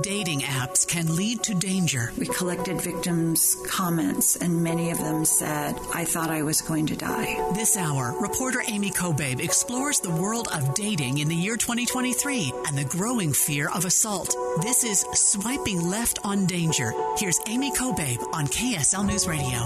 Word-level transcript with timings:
Dating 0.00 0.40
apps 0.40 0.88
can 0.88 1.14
lead 1.14 1.42
to 1.42 1.54
danger. 1.54 2.10
We 2.16 2.24
collected 2.24 2.80
victims' 2.80 3.54
comments, 3.66 4.34
and 4.34 4.64
many 4.64 4.90
of 4.90 4.96
them 4.96 5.26
said, 5.26 5.78
I 5.92 6.06
thought 6.06 6.30
I 6.30 6.42
was 6.42 6.62
going 6.62 6.86
to 6.86 6.96
die. 6.96 7.52
This 7.52 7.76
hour, 7.76 8.18
reporter 8.18 8.62
Aimee 8.66 8.92
Cobabe 8.92 9.44
explores 9.44 10.00
the 10.00 10.10
world 10.10 10.48
of 10.54 10.74
dating 10.74 11.18
in 11.18 11.28
the 11.28 11.36
year 11.36 11.58
2023 11.58 12.50
and 12.66 12.78
the 12.78 12.86
growing 12.86 13.34
fear 13.34 13.68
of 13.68 13.84
assault. 13.84 14.34
This 14.62 14.84
is 14.84 15.04
Swiping 15.12 15.90
Left 15.90 16.18
on 16.24 16.46
Danger. 16.46 16.94
Here's 17.18 17.38
Aimee 17.46 17.72
Cobabe 17.72 18.16
on 18.32 18.46
KSL 18.46 19.06
News 19.06 19.28
Radio. 19.28 19.60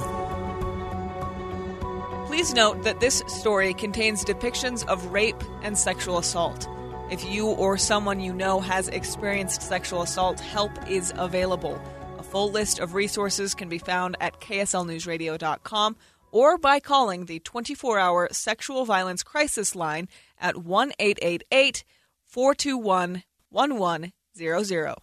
Please 2.27 2.53
note 2.53 2.83
that 2.83 2.99
this 2.99 3.23
story 3.29 3.73
contains 3.73 4.25
depictions 4.25 4.85
of 4.89 5.13
rape 5.13 5.45
and 5.63 5.79
sexual 5.79 6.19
assault. 6.19 6.69
If 7.11 7.25
you 7.25 7.47
or 7.47 7.79
someone 7.79 8.21
you 8.21 8.35
know 8.35 8.61
has 8.61 8.89
experienced 8.89 9.63
sexual 9.63 10.03
assault, 10.03 10.41
help 10.41 10.71
is 10.91 11.11
available. 11.17 11.81
A 12.19 12.23
full 12.23 12.51
list 12.51 12.81
of 12.81 12.93
resources 12.93 13.55
can 13.55 13.71
be 13.71 13.79
found 13.79 14.17
at 14.21 14.41
kslnewsradio.com 14.41 15.97
or 16.33 16.59
by 16.59 16.81
calling 16.81 17.25
the 17.25 17.39
24 17.39 17.99
hour 17.99 18.29
sexual 18.31 18.85
violence 18.85 19.23
crisis 19.23 19.75
line 19.75 20.09
at 20.39 20.59
1 20.59 20.93
888 20.99 21.83
421 22.27 23.23
1100. 23.49 24.95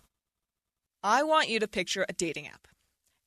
I 1.03 1.23
want 1.23 1.49
you 1.49 1.59
to 1.59 1.67
picture 1.67 2.05
a 2.07 2.13
dating 2.13 2.47
app. 2.47 2.67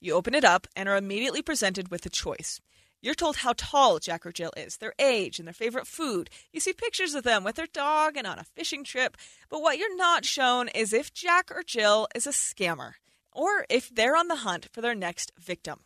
You 0.01 0.15
open 0.15 0.37
it 0.37 0.45
up 0.45 0.69
and 0.77 0.89
are 0.89 0.97
immediately 0.97 1.43
presented 1.43 1.91
with 1.91 2.07
a 2.07 2.11
choice. 2.11 2.61
You're 3.01 3.15
told 3.15 3.37
how 3.37 3.55
tall 3.57 3.99
Jack 3.99 4.27
or 4.27 4.33
Jill 4.33 4.53
is, 4.57 4.79
their 4.79 4.95
age, 4.99 5.39
and 5.39 5.47
their 5.47 5.55
favorite 5.55 5.87
food. 5.87 6.31
You 6.53 6.59
see 6.59 6.73
pictures 6.73 7.15
of 7.15 7.23
them 7.23 7.45
with 7.45 7.55
their 7.55 7.67
dog 7.67 8.17
and 8.17 8.27
on 8.27 8.39
a 8.39 8.45
fishing 8.45 8.83
trip. 8.83 9.17
But 9.49 9.63
what 9.63 9.79
you're 9.79 9.97
not 9.97 10.25
shown 10.25 10.69
is 10.69 10.93
if 10.93 11.15
Jack 11.15 11.51
or 11.55 11.63
Jill 11.63 12.09
is 12.15 12.27
a 12.27 12.31
scammer 12.31 12.95
or 13.33 13.67
if 13.71 13.89
they're 13.89 14.17
on 14.17 14.27
the 14.27 14.37
hunt 14.37 14.69
for 14.73 14.81
their 14.81 14.97
next 14.97 15.31
victim. 15.39 15.81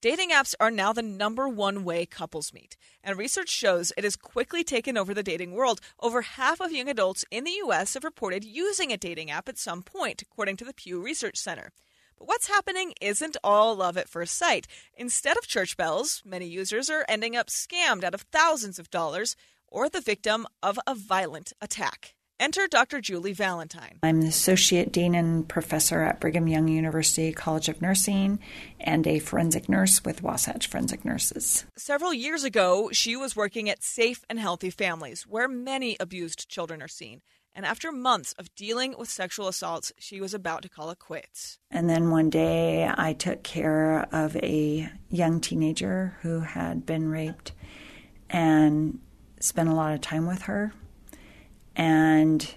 Dating 0.00 0.30
apps 0.30 0.54
are 0.60 0.70
now 0.70 0.92
the 0.92 1.02
number 1.02 1.48
one 1.48 1.82
way 1.82 2.04
couples 2.04 2.52
meet, 2.52 2.76
and 3.02 3.16
research 3.16 3.48
shows 3.48 3.92
it 3.96 4.04
has 4.04 4.14
quickly 4.14 4.62
taken 4.62 4.98
over 4.98 5.14
the 5.14 5.22
dating 5.22 5.52
world. 5.52 5.80
Over 6.00 6.22
half 6.22 6.60
of 6.60 6.70
young 6.70 6.88
adults 6.88 7.24
in 7.30 7.44
the 7.44 7.58
U.S. 7.62 7.94
have 7.94 8.04
reported 8.04 8.44
using 8.44 8.92
a 8.92 8.98
dating 8.98 9.30
app 9.30 9.48
at 9.48 9.56
some 9.56 9.82
point, 9.82 10.20
according 10.20 10.58
to 10.58 10.64
the 10.64 10.74
Pew 10.74 11.00
Research 11.00 11.38
Center. 11.38 11.72
But 12.18 12.28
what's 12.28 12.48
happening 12.48 12.94
isn't 13.00 13.36
all 13.44 13.74
love 13.74 13.96
at 13.96 14.08
first 14.08 14.36
sight. 14.36 14.66
Instead 14.96 15.36
of 15.36 15.46
church 15.46 15.76
bells, 15.76 16.22
many 16.24 16.46
users 16.46 16.88
are 16.88 17.04
ending 17.08 17.36
up 17.36 17.48
scammed 17.48 18.04
out 18.04 18.14
of 18.14 18.22
thousands 18.32 18.78
of 18.78 18.90
dollars 18.90 19.36
or 19.68 19.88
the 19.88 20.00
victim 20.00 20.46
of 20.62 20.78
a 20.86 20.94
violent 20.94 21.52
attack. 21.60 22.14
Enter 22.38 22.66
Dr. 22.68 23.00
Julie 23.00 23.32
Valentine. 23.32 23.98
I'm 24.02 24.20
the 24.20 24.28
Associate 24.28 24.92
Dean 24.92 25.14
and 25.14 25.48
Professor 25.48 26.02
at 26.02 26.20
Brigham 26.20 26.46
Young 26.46 26.68
University 26.68 27.32
College 27.32 27.70
of 27.70 27.80
Nursing 27.80 28.40
and 28.78 29.06
a 29.06 29.20
forensic 29.20 29.70
nurse 29.70 30.04
with 30.04 30.22
Wasatch 30.22 30.66
Forensic 30.66 31.02
Nurses. 31.02 31.64
Several 31.76 32.12
years 32.12 32.44
ago, 32.44 32.90
she 32.92 33.16
was 33.16 33.36
working 33.36 33.70
at 33.70 33.82
Safe 33.82 34.22
and 34.28 34.38
Healthy 34.38 34.68
Families, 34.68 35.22
where 35.22 35.48
many 35.48 35.96
abused 35.98 36.46
children 36.46 36.82
are 36.82 36.88
seen. 36.88 37.22
And 37.56 37.64
after 37.64 37.90
months 37.90 38.34
of 38.38 38.54
dealing 38.54 38.94
with 38.98 39.08
sexual 39.08 39.48
assaults, 39.48 39.90
she 39.98 40.20
was 40.20 40.34
about 40.34 40.60
to 40.62 40.68
call 40.68 40.90
it 40.90 40.98
quits. 40.98 41.58
And 41.70 41.88
then 41.88 42.10
one 42.10 42.28
day 42.28 42.86
I 42.86 43.14
took 43.14 43.42
care 43.42 44.06
of 44.12 44.36
a 44.36 44.90
young 45.08 45.40
teenager 45.40 46.18
who 46.20 46.40
had 46.40 46.84
been 46.84 47.08
raped 47.08 47.52
and 48.28 48.98
spent 49.40 49.70
a 49.70 49.74
lot 49.74 49.94
of 49.94 50.02
time 50.02 50.26
with 50.26 50.42
her 50.42 50.74
and 51.74 52.54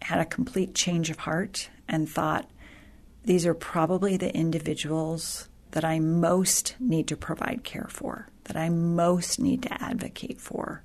had 0.00 0.20
a 0.20 0.26
complete 0.26 0.76
change 0.76 1.10
of 1.10 1.18
heart 1.18 1.68
and 1.88 2.08
thought 2.08 2.48
these 3.24 3.44
are 3.46 3.54
probably 3.54 4.16
the 4.16 4.32
individuals 4.32 5.48
that 5.72 5.84
I 5.84 5.98
most 5.98 6.76
need 6.78 7.08
to 7.08 7.16
provide 7.16 7.64
care 7.64 7.88
for, 7.88 8.28
that 8.44 8.56
I 8.56 8.68
most 8.68 9.40
need 9.40 9.64
to 9.64 9.82
advocate 9.82 10.40
for 10.40 10.84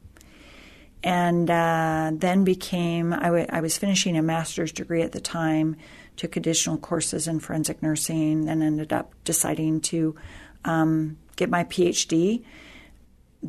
and 1.07 1.49
uh, 1.49 2.11
then 2.13 2.43
became 2.43 3.13
I, 3.13 3.27
w- 3.27 3.45
I 3.49 3.61
was 3.61 3.77
finishing 3.77 4.17
a 4.17 4.21
master's 4.21 4.73
degree 4.73 5.03
at 5.03 5.13
the 5.13 5.21
time 5.21 5.77
took 6.17 6.35
additional 6.35 6.77
courses 6.77 7.29
in 7.29 7.39
forensic 7.39 7.81
nursing 7.81 8.49
and 8.49 8.61
ended 8.61 8.91
up 8.91 9.13
deciding 9.23 9.79
to 9.81 10.17
um, 10.65 11.17
get 11.37 11.49
my 11.49 11.63
phd 11.63 12.43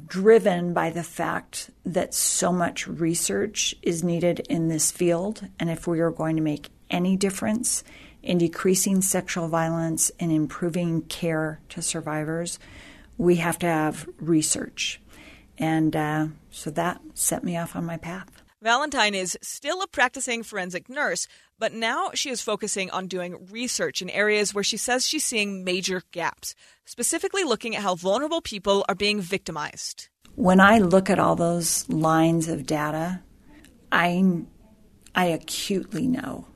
driven 0.06 0.72
by 0.72 0.91
the 0.91 1.02
fact 1.02 1.70
that 1.84 2.14
so 2.14 2.52
much 2.52 2.86
research 2.86 3.75
is 3.82 4.04
needed 4.04 4.38
in 4.48 4.69
this 4.69 4.92
field 4.92 5.48
and 5.58 5.69
if 5.69 5.88
we 5.88 5.98
are 5.98 6.12
going 6.12 6.36
to 6.36 6.42
make 6.42 6.70
any 6.90 7.16
difference 7.16 7.82
in 8.22 8.38
decreasing 8.38 9.02
sexual 9.02 9.48
violence 9.48 10.12
and 10.20 10.30
improving 10.30 11.02
care 11.02 11.58
to 11.69 11.82
survivors 11.82 12.60
we 13.16 13.34
have 13.34 13.58
to 13.58 13.66
have 13.66 14.08
research 14.20 15.00
and 15.58 15.94
uh, 15.94 16.26
so 16.50 16.70
that 16.70 17.00
set 17.14 17.44
me 17.44 17.56
off 17.56 17.76
on 17.76 17.84
my 17.84 17.96
path. 17.96 18.42
Valentine 18.60 19.14
is 19.14 19.38
still 19.41 19.82
a 19.82 19.86
practicing 19.86 20.42
forensic 20.42 20.88
nurse, 20.88 21.28
but 21.60 21.72
now 21.72 22.10
she 22.14 22.28
is 22.28 22.41
focusing 22.41 22.91
on 22.91 23.06
doing 23.06 23.46
research 23.50 24.02
in 24.02 24.10
areas 24.10 24.52
where 24.52 24.64
she 24.64 24.76
says 24.76 25.06
she's 25.06 25.24
seeing 25.24 25.62
major 25.62 26.02
gaps, 26.10 26.56
specifically 26.84 27.44
looking 27.44 27.76
at 27.76 27.82
how 27.82 27.94
vulnerable 27.94 28.41
people 28.41 28.84
are 28.88 28.96
being 28.96 29.20
victimized. 29.20 30.08
When 30.34 30.58
I 30.58 30.78
look 30.78 31.08
at 31.08 31.20
all 31.20 31.36
those 31.36 31.88
lines 31.88 32.48
of 32.48 32.66
data, 32.66 33.20
I, 33.92 34.42
I 35.14 35.26
acutely 35.26 36.08
know 36.08 36.46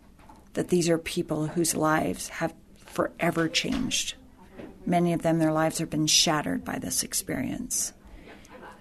that 0.55 0.69
these 0.69 0.89
are 0.89 0.99
people 0.99 1.47
whose 1.47 1.77
lives 1.77 2.29
have 2.31 2.53
forever 2.75 3.49
changed. 3.49 4.15
Many 4.85 5.13
of 5.13 5.23
them, 5.23 5.39
their 5.39 5.53
lives 5.53 5.79
have 5.79 5.91
been 5.91 6.09
shattered 6.09 6.65
by 6.65 6.79
this 6.79 7.05
experience. 7.05 7.93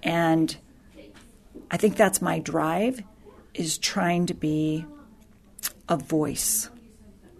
And 0.04 0.56
I 1.70 1.78
think 1.78 1.96
that's 1.96 2.22
my 2.22 2.40
drive 2.40 3.02
is 3.54 3.78
trying 3.78 4.26
to 4.28 4.34
be 4.34 4.86
a 5.90 5.98
voice 5.98 6.70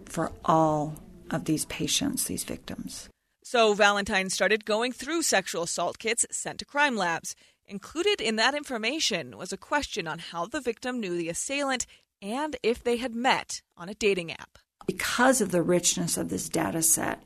for 0.04 0.32
all 0.44 0.94
of 1.30 1.46
these 1.46 1.64
patients, 1.66 2.24
these 2.24 2.44
victims. 2.44 3.08
So 3.42 3.74
Valentine 3.74 4.30
started 4.30 4.64
going 4.64 4.92
through 4.92 5.22
sexual 5.22 5.64
assault 5.64 5.98
kits 5.98 6.26
sent 6.30 6.58
to 6.60 6.64
crime 6.64 6.96
labs. 6.96 7.34
Included 7.66 8.20
in 8.20 8.36
that 8.36 8.54
information 8.54 9.36
was 9.36 9.52
a 9.52 9.56
question 9.56 10.06
on 10.06 10.18
how 10.18 10.46
the 10.46 10.60
victim 10.60 11.00
knew 11.00 11.16
the 11.16 11.28
assailant 11.28 11.86
and 12.20 12.56
if 12.62 12.82
they 12.82 12.96
had 12.96 13.14
met 13.14 13.62
on 13.76 13.88
a 13.88 13.94
dating 13.94 14.30
app. 14.30 14.58
Because 14.86 15.40
of 15.40 15.50
the 15.50 15.62
richness 15.62 16.16
of 16.16 16.28
this 16.28 16.48
data 16.48 16.82
set, 16.82 17.22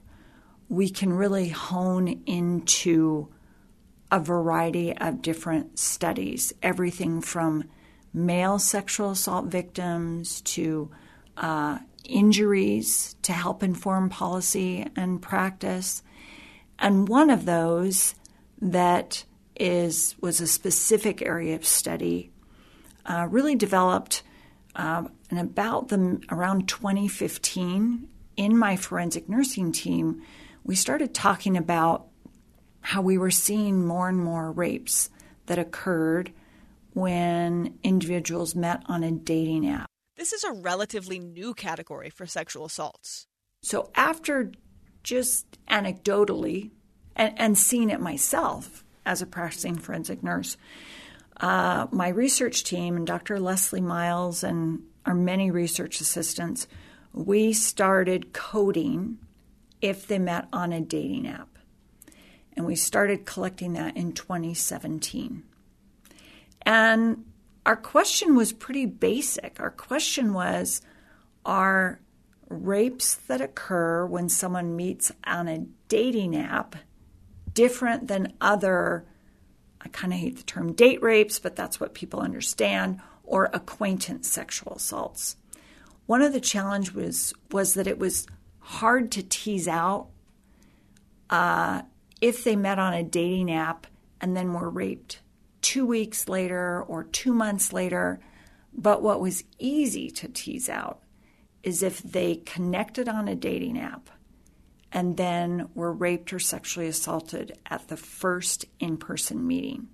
we 0.69 0.89
can 0.89 1.13
really 1.13 1.49
hone 1.49 2.23
into 2.27 3.29
a 4.11 4.21
variety 4.21 4.97
of 4.97 5.23
different 5.23 5.79
studies, 5.79 6.53
everything 6.63 7.21
from 7.21 7.65
male 8.13 8.59
sexual 8.59 9.11
assault 9.11 9.47
victims 9.47 10.41
to 10.43 10.91
uh, 11.37 11.79
injuries 12.05 13.17
to 13.23 13.33
help 13.33 13.63
inform 13.63 14.09
policy 14.09 14.87
and 14.97 15.21
practice. 15.21 16.03
And 16.79 17.09
one 17.09 17.31
of 17.31 17.45
those 17.45 18.15
that 18.61 19.25
is 19.59 20.15
was 20.21 20.41
a 20.41 20.47
specific 20.47 21.23
area 21.23 21.55
of 21.55 21.67
study, 21.67 22.31
uh, 23.07 23.27
really 23.31 23.55
developed 23.55 24.23
uh, 24.75 25.05
in 25.31 25.39
about 25.39 25.89
the 25.89 26.21
around 26.31 26.69
2015 26.69 28.09
in 28.37 28.57
my 28.57 28.77
forensic 28.77 29.29
nursing 29.29 29.73
team, 29.73 30.23
we 30.65 30.75
started 30.75 31.15
talking 31.15 31.57
about 31.57 32.07
how 32.87 33.03
we 33.03 33.19
were 33.19 33.33
seeing 33.33 33.85
more 33.85 34.09
and 34.09 34.17
more 34.17 34.53
rapes 34.53 35.11
that 35.47 35.59
occurred 35.59 36.33
when 36.93 37.77
individuals 37.83 38.55
met 38.55 38.81
on 38.87 39.03
a 39.03 39.11
dating 39.11 39.69
app. 39.69 39.89
This 40.17 40.33
is 40.33 40.45
a 40.45 40.53
relatively 40.53 41.19
new 41.19 41.53
category 41.53 42.11
for 42.11 42.27
sexual 42.27 42.65
assaults. 42.65 43.27
So, 43.61 43.91
after 43.97 44.53
just 45.03 45.59
anecdotally 45.67 46.71
and, 47.17 47.35
and 47.37 47.59
seeing 47.59 47.91
it 47.91 48.01
myself 48.01 48.85
as 49.05 49.21
a 49.21 49.27
practicing 49.27 49.75
forensic 49.75 50.23
nurse, 50.23 50.57
uh, 51.41 51.89
my 51.91 52.07
research 52.07 52.63
team 52.63 52.97
and 52.97 53.05
Dr. 53.05 53.41
Leslie 53.41 53.81
Miles 53.81 54.45
and 54.45 54.85
our 55.05 55.15
many 55.15 55.51
research 55.51 56.01
assistants, 56.01 56.69
we 57.13 57.53
started 57.53 58.33
coding 58.33 59.19
if 59.81 60.07
they 60.07 60.21
met 60.21 60.47
on 60.53 60.73
a 60.73 60.81
dating 60.81 61.27
app. 61.27 61.49
And 62.57 62.65
we 62.65 62.77
started 62.77 63.27
collecting 63.27 63.75
that 63.75 63.97
in 63.97 64.13
2017. 64.13 65.43
And 66.63 67.25
our 67.67 67.77
question 67.77 68.35
was 68.35 68.53
pretty 68.53 68.87
basic. 68.87 69.61
Our 69.61 69.71
question 69.71 70.33
was 70.33 70.81
Are 71.45 72.01
rapes 72.49 73.15
that 73.15 73.41
occur 73.41 74.07
when 74.07 74.29
someone 74.29 74.77
meets 74.77 75.13
on 75.25 75.49
a 75.49 75.67
dating 75.89 76.37
app 76.37 76.77
different 77.53 78.09
than 78.09 78.33
other 78.41 79.05
I 79.87 79.89
kind 79.89 80.13
of 80.13 80.19
hate 80.19 80.37
the 80.37 80.43
term 80.43 80.73
date 80.73 81.01
rapes, 81.01 81.39
but 81.39 81.55
that's 81.55 81.79
what 81.79 81.95
people 81.95 82.19
understand, 82.19 83.01
or 83.23 83.51
acquaintance 83.53 84.29
sexual 84.29 84.75
assaults. 84.75 85.37
One 86.07 86.23
of 86.23 86.33
the 86.33 86.41
challenges 86.41 86.93
was, 86.93 87.35
was 87.53 87.75
that 87.75 87.87
it 87.87 87.97
was 87.97 88.27
hard 88.59 89.13
to 89.13 89.23
tease 89.23 89.69
out 89.69 90.09
uh, 91.31 91.83
if 92.21 92.45
they 92.45 92.57
met 92.57 92.79
on 92.79 92.95
a 92.95 93.03
dating 93.03 93.51
app 93.51 93.87
and 94.21 94.37
then 94.37 94.53
were 94.53 94.71
raped 94.71 95.21
two 95.61 95.87
weeks 95.87 96.29
later 96.29 96.83
or 96.83 97.05
two 97.05 97.33
months 97.33 97.73
later. 97.73 98.21
But 98.73 99.03
what 99.03 99.21
was 99.21 99.45
easy 99.59 100.11
to 100.11 100.29
tease 100.29 100.69
out 100.69 101.01
is 101.63 101.83
if 101.83 102.03
they 102.03 102.37
connected 102.37 103.09
on 103.09 103.29
a 103.29 103.35
dating 103.35 103.79
app 103.79 104.11
and 104.93 105.17
then 105.17 105.69
were 105.75 105.93
raped 105.93 106.33
or 106.33 106.39
sexually 106.39 106.87
assaulted 106.87 107.59
at 107.67 107.89
the 107.89 107.97
first 107.97 108.65
in 108.79 108.97
person 108.97 109.47
meeting. 109.47 109.89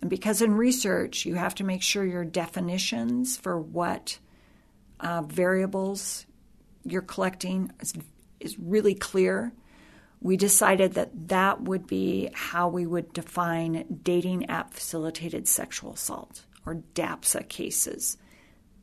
And 0.00 0.08
because 0.08 0.42
in 0.42 0.54
research, 0.54 1.26
you 1.26 1.34
have 1.34 1.54
to 1.56 1.64
make 1.64 1.82
sure 1.82 2.04
your 2.04 2.24
definitions 2.24 3.36
for 3.36 3.58
what 3.58 4.18
uh, 5.00 5.22
variables 5.22 6.26
you're 6.84 7.02
collecting 7.02 7.70
is, 7.80 7.94
is 8.40 8.58
really 8.58 8.94
clear, 8.94 9.52
we 10.22 10.36
decided 10.36 10.94
that 10.94 11.28
that 11.28 11.62
would 11.62 11.86
be 11.86 12.30
how 12.32 12.68
we 12.68 12.86
would 12.86 13.12
define 13.12 13.84
dating 14.04 14.48
app 14.48 14.72
facilitated 14.72 15.48
sexual 15.48 15.94
assault 15.94 16.44
or 16.64 16.76
DAPSA 16.94 17.48
cases. 17.48 18.16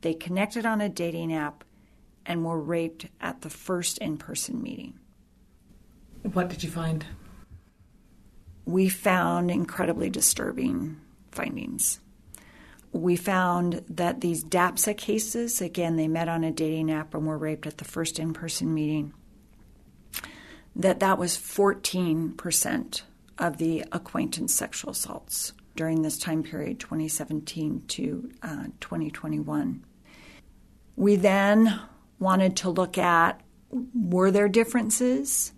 They 0.02 0.12
connected 0.12 0.66
on 0.66 0.82
a 0.82 0.90
dating 0.90 1.32
app 1.32 1.64
and 2.26 2.44
were 2.44 2.60
raped 2.60 3.06
at 3.22 3.40
the 3.40 3.48
first 3.48 3.96
in 3.98 4.18
person 4.18 4.62
meeting. 4.62 4.98
What 6.34 6.50
did 6.50 6.62
you 6.62 6.70
find? 6.70 7.06
We 8.66 8.90
found 8.90 9.50
incredibly 9.50 10.10
disturbing 10.10 11.00
findings. 11.32 12.00
We 12.92 13.16
found 13.16 13.82
that 13.88 14.20
these 14.20 14.44
DAPSA 14.44 14.94
cases, 14.98 15.62
again, 15.62 15.96
they 15.96 16.08
met 16.08 16.28
on 16.28 16.44
a 16.44 16.50
dating 16.50 16.90
app 16.90 17.14
and 17.14 17.26
were 17.26 17.38
raped 17.38 17.66
at 17.66 17.78
the 17.78 17.84
first 17.84 18.18
in 18.18 18.34
person 18.34 18.74
meeting, 18.74 19.14
that 20.76 21.00
that 21.00 21.18
was 21.18 21.36
14% 21.36 23.02
of 23.38 23.56
the 23.58 23.84
acquaintance 23.92 24.54
sexual 24.54 24.90
assaults 24.90 25.52
during 25.76 26.02
this 26.02 26.18
time 26.18 26.42
period, 26.42 26.78
2017 26.78 27.84
to 27.88 28.30
uh, 28.42 28.64
2021. 28.80 29.84
We 30.96 31.16
then 31.16 31.80
wanted 32.18 32.56
to 32.58 32.70
look 32.70 32.98
at 32.98 33.40
were 33.94 34.30
there 34.30 34.48
differences 34.48 35.52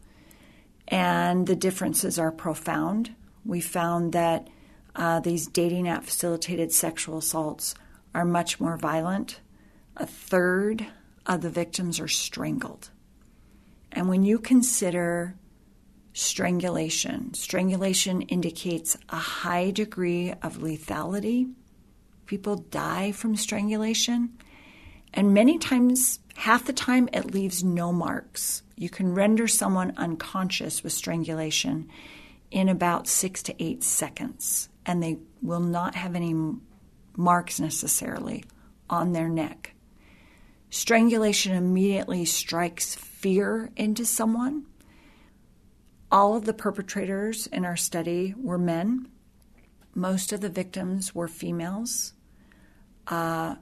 and 0.89 1.47
the 1.47 1.57
differences 1.57 2.19
are 2.19 2.31
profound. 2.31 3.15
We 3.45 3.61
found 3.61 4.13
that 4.13 4.49
uh, 4.95 5.21
these 5.21 5.47
dating 5.47 5.89
app 5.89 6.05
facilitated 6.05 6.73
sexual 6.73 7.19
assaults 7.19 7.75
are 8.15 8.25
much 8.25 8.61
more 8.61 8.77
violent. 8.77 9.41
A 9.97 10.07
third 10.07 10.87
of 11.27 11.41
the 11.41 11.51
victims 11.51 11.99
are 11.99 12.09
strangled. 12.09 12.91
And 13.93 14.09
when 14.09 14.25
you 14.25 14.39
consider 14.39 15.37
strangulation, 16.15 17.35
strangulation 17.35 18.23
indicates 18.23 18.97
a 19.09 19.17
high 19.17 19.71
degree 19.71 20.33
of 20.43 20.59
lethality. 20.59 21.53
People 22.27 22.57
die 22.57 23.13
from 23.13 23.37
strangulation. 23.37 24.33
And 25.13 25.35
many 25.35 25.59
times, 25.59 26.21
half 26.37 26.65
the 26.65 26.73
time, 26.73 27.09
it 27.13 27.33
leaves 27.33 27.63
no 27.63 27.93
marks. 27.93 28.63
You 28.77 28.89
can 28.89 29.15
render 29.15 29.47
someone 29.47 29.93
unconscious 29.97 30.83
with 30.83 30.95
strangulation 30.95 31.91
in 32.51 32.69
about 32.69 33.07
six 33.07 33.43
to 33.45 33.63
eight 33.63 33.83
seconds, 33.83 34.69
and 34.87 35.03
they 35.03 35.19
will 35.43 35.61
not 35.61 35.95
have 35.95 36.15
any 36.15 36.35
marks 37.17 37.61
necessarily 37.61 38.45
on 38.89 39.13
their 39.13 39.29
neck. 39.29 39.75
Strangulation 40.71 41.55
immediately 41.55 42.25
strikes 42.25 42.95
fear 43.23 43.71
into 43.77 44.05
someone. 44.05 44.67
All 46.11 46.37
of 46.37 46.45
the 46.45 46.53
perpetrators 46.53 47.47
in 47.47 47.65
our 47.65 47.77
study 47.77 48.35
were 48.37 48.59
men. 48.59 49.09
Most 49.95 50.33
of 50.33 50.41
the 50.43 50.51
victims 50.51 51.15
were 51.15 51.29
females. 51.29 52.13
Uh, 53.07 53.55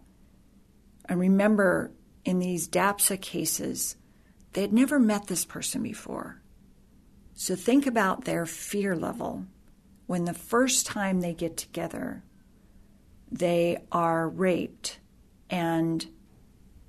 and 1.09 1.21
remember, 1.21 1.93
in 2.25 2.39
these 2.39 2.69
DAPSA 2.69 3.21
cases, 3.21 3.97
they 4.53 4.63
had 4.63 4.73
never 4.73 4.99
met 4.99 5.27
this 5.29 5.45
person 5.45 5.83
before. 5.83 6.43
So 7.35 7.55
think 7.55 7.87
about 7.87 8.25
their 8.25 8.47
fear 8.47 8.97
level 8.97 9.47
when 10.07 10.25
the 10.25 10.35
first 10.35 10.87
time 10.87 11.21
they 11.21 11.33
get 11.33 11.57
together, 11.57 12.25
they 13.31 13.79
are 13.93 14.29
raped, 14.29 14.99
and 15.49 16.05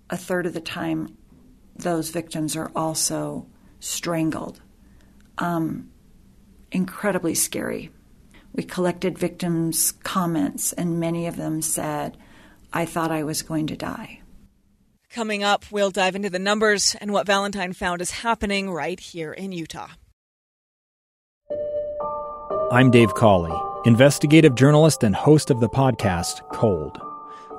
a 0.09 0.17
third 0.17 0.47
of 0.47 0.53
the 0.53 0.59
time, 0.59 1.17
those 1.81 2.10
victims 2.10 2.56
are 2.56 2.72
also 2.75 3.48
strangled. 3.80 4.62
Um, 5.38 5.89
incredibly 6.72 7.36
scary. 7.36 7.91
We 8.53 8.63
collected 8.63 9.17
victims' 9.17 9.91
comments, 9.91 10.74
and 10.74 11.00
many 11.00 11.27
of 11.27 11.38
them 11.38 11.62
said, 11.62 12.17
I 12.74 12.86
thought 12.86 13.12
I 13.12 13.24
was 13.24 13.41
going 13.41 13.67
to 13.67 13.77
die. 13.77 14.22
Coming 15.10 15.44
up, 15.44 15.65
we'll 15.72 15.91
dive 15.91 16.15
into 16.15 16.29
the 16.29 16.39
numbers 16.39 16.96
and 17.01 17.12
what 17.12 17.27
Valentine 17.27 17.74
found 17.74 18.01
is 18.01 18.12
happening 18.12 18.72
right 18.72 19.00
here 19.00 19.34
in 19.34 19.51
Utah. 19.51 19.89
I'm 22.72 22.91
Dave 22.91 23.13
Cawley, 23.13 23.51
investigative 23.86 24.55
journalist 24.55 25.03
and 25.03 25.13
host 25.13 25.50
of 25.50 25.60
the 25.60 25.67
podcast 25.67 26.48
Cold. 26.53 27.11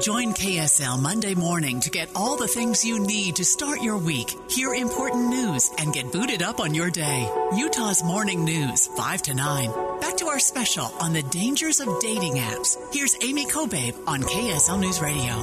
Join 0.00 0.32
KSL 0.32 1.00
Monday 1.02 1.34
morning 1.34 1.80
to 1.80 1.90
get 1.90 2.08
all 2.14 2.36
the 2.36 2.46
things 2.46 2.84
you 2.84 3.00
need 3.00 3.34
to 3.36 3.44
start 3.44 3.82
your 3.82 3.98
week, 3.98 4.36
hear 4.48 4.72
important 4.72 5.28
news, 5.28 5.72
and 5.78 5.92
get 5.92 6.12
booted 6.12 6.40
up 6.40 6.60
on 6.60 6.72
your 6.72 6.88
day. 6.88 7.28
Utah's 7.56 8.04
Morning 8.04 8.44
News, 8.44 8.86
5 8.86 9.22
to 9.22 9.34
9. 9.34 10.00
Back 10.00 10.16
to 10.18 10.26
our 10.26 10.38
special 10.38 10.84
on 11.00 11.12
the 11.12 11.24
dangers 11.24 11.80
of 11.80 11.88
dating 12.00 12.34
apps. 12.34 12.76
Here's 12.94 13.16
Aimee 13.24 13.46
Cobabe 13.46 14.06
on 14.06 14.22
KSL 14.22 14.78
News 14.78 15.00
Radio. 15.00 15.34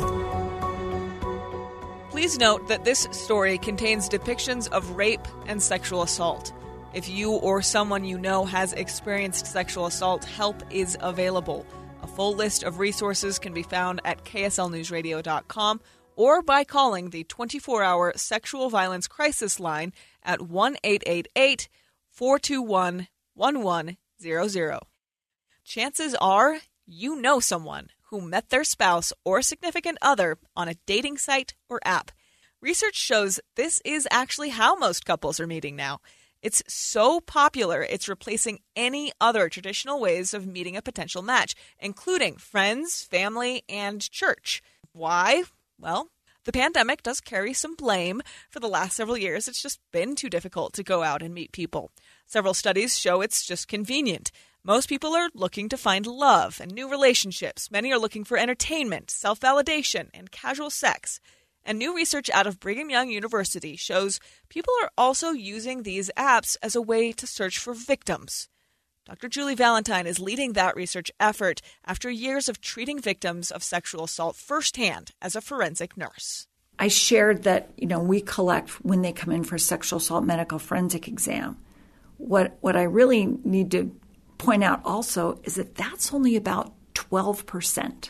Please 2.09 2.39
note 2.39 2.69
that 2.69 2.85
this 2.85 3.09
story 3.12 3.57
contains 3.57 4.07
depictions 4.07 4.69
of 4.69 4.91
rape 4.91 5.27
and 5.47 5.62
sexual 5.62 6.01
assault. 6.01 6.53
If 6.93 7.09
you 7.09 7.33
or 7.33 7.62
someone 7.62 8.05
you 8.05 8.17
know 8.17 8.45
has 8.45 8.71
experienced 8.71 9.47
sexual 9.47 9.88
assault, 9.88 10.24
help 10.24 10.63
is 10.69 10.97
available. 11.01 11.65
A 12.05 12.07
full 12.07 12.35
list 12.35 12.62
of 12.62 12.77
resources 12.77 13.39
can 13.39 13.51
be 13.51 13.63
found 13.63 14.00
at 14.05 14.24
kslnewsradio.com 14.25 15.81
or 16.15 16.43
by 16.43 16.63
calling 16.63 17.09
the 17.09 17.24
24 17.24 17.81
hour 17.81 18.13
sexual 18.15 18.69
violence 18.69 19.07
crisis 19.07 19.59
line 19.59 19.91
at 20.21 20.39
1 20.39 20.77
888 20.83 21.67
421 22.12 23.07
1100. 23.33 24.79
Chances 25.63 26.13
are 26.21 26.57
you 26.85 27.19
know 27.19 27.39
someone 27.39 27.89
who 28.12 28.21
met 28.21 28.50
their 28.50 28.63
spouse 28.63 29.12
or 29.24 29.41
significant 29.41 29.97
other 30.00 30.38
on 30.55 30.67
a 30.67 30.75
dating 30.85 31.17
site 31.17 31.55
or 31.67 31.79
app. 31.83 32.12
Research 32.62 32.95
shows 32.95 33.39
this 33.55 33.81
is 33.83 34.07
actually 34.12 34.50
how 34.50 34.75
most 34.75 35.07
couples 35.07 35.39
are 35.39 35.47
meeting 35.47 35.75
now. 35.75 36.01
It's 36.45 36.61
so 36.67 37.21
popular, 37.21 37.81
it's 37.81 38.07
replacing 38.07 38.59
any 38.75 39.11
other 39.19 39.49
traditional 39.49 39.99
ways 39.99 40.31
of 40.31 40.45
meeting 40.45 40.77
a 40.77 40.81
potential 40.83 41.23
match, 41.23 41.55
including 41.79 42.37
friends, 42.37 43.01
family, 43.01 43.63
and 43.67 43.99
church. 44.11 44.61
Why? 44.91 45.45
Well, 45.79 46.11
the 46.43 46.51
pandemic 46.51 47.01
does 47.01 47.19
carry 47.19 47.53
some 47.53 47.75
blame. 47.75 48.21
For 48.51 48.59
the 48.59 48.67
last 48.67 48.95
several 48.95 49.17
years, 49.17 49.47
it's 49.47 49.59
just 49.59 49.79
been 49.91 50.15
too 50.15 50.29
difficult 50.29 50.73
to 50.73 50.83
go 50.83 51.01
out 51.01 51.23
and 51.23 51.33
meet 51.33 51.51
people. 51.51 51.89
Several 52.27 52.53
studies 52.53 52.95
show 52.95 53.21
it's 53.21 53.43
just 53.43 53.67
convenient. 53.67 54.31
Most 54.63 54.87
people 54.87 55.15
are 55.15 55.29
looking 55.33 55.67
to 55.69 55.77
find 55.77 56.05
love 56.05 56.61
and 56.61 56.71
new 56.71 56.87
relationships. 56.87 57.71
Many 57.71 57.91
are 57.91 57.97
looking 57.97 58.23
for 58.23 58.37
entertainment, 58.37 59.09
self 59.09 59.39
validation, 59.39 60.09
and 60.13 60.29
casual 60.29 60.69
sex. 60.69 61.19
And 61.65 61.79
new 61.79 61.95
research 61.95 62.29
out 62.29 62.45
of 62.45 62.60
Brigham 62.60 62.91
Young 62.91 63.10
University 63.10 63.75
shows 63.75 64.19
people 64.50 64.74
are 64.84 64.91
also 64.98 65.31
using 65.31 65.81
these 65.81 66.12
apps 66.15 66.55
as 66.62 66.75
a 66.75 66.81
way 66.81 67.12
to 67.13 67.25
search 67.25 67.57
for 67.57 67.74
victims. 67.74 68.48
Dr. 69.05 69.29
Julie 69.29 69.55
Valentine 69.55 70.05
is 70.05 70.19
leading 70.19 70.53
that 70.53 70.75
research 70.75 71.12
effort 71.19 71.62
after 71.86 72.10
years 72.10 72.48
of 72.50 72.62
treating 72.62 73.00
victims 73.00 73.50
of 73.51 73.63
sexual 73.63 74.03
assault 74.03 74.36
firsthand 74.36 75.12
as 75.22 75.36
a 75.36 75.41
forensic 75.41 75.98
nurse. 75.98 76.48
I 76.77 76.88
shared 76.88 77.43
that, 77.43 77.69
you 77.77 77.88
know, 77.88 78.00
we 78.00 78.22
collect 78.22 78.84
when 78.84 79.01
they 79.01 79.13
come 79.13 79.31
in 79.31 79.43
for 79.43 79.55
a 79.55 79.60
sexual 79.60 79.98
assault 79.98 80.24
medical 80.24 80.60
forensic 80.60 81.07
exam. 81.07 81.57
What 82.17 82.57
what 82.62 82.75
I 82.75 82.84
really 82.84 83.25
need 83.43 83.72
to 83.72 83.95
point 84.38 84.63
out 84.63 84.81
also 84.86 85.39
is 85.43 85.55
that 85.55 85.75
that's 85.75 86.13
only 86.13 86.36
about 86.36 86.74
12% 86.93 88.10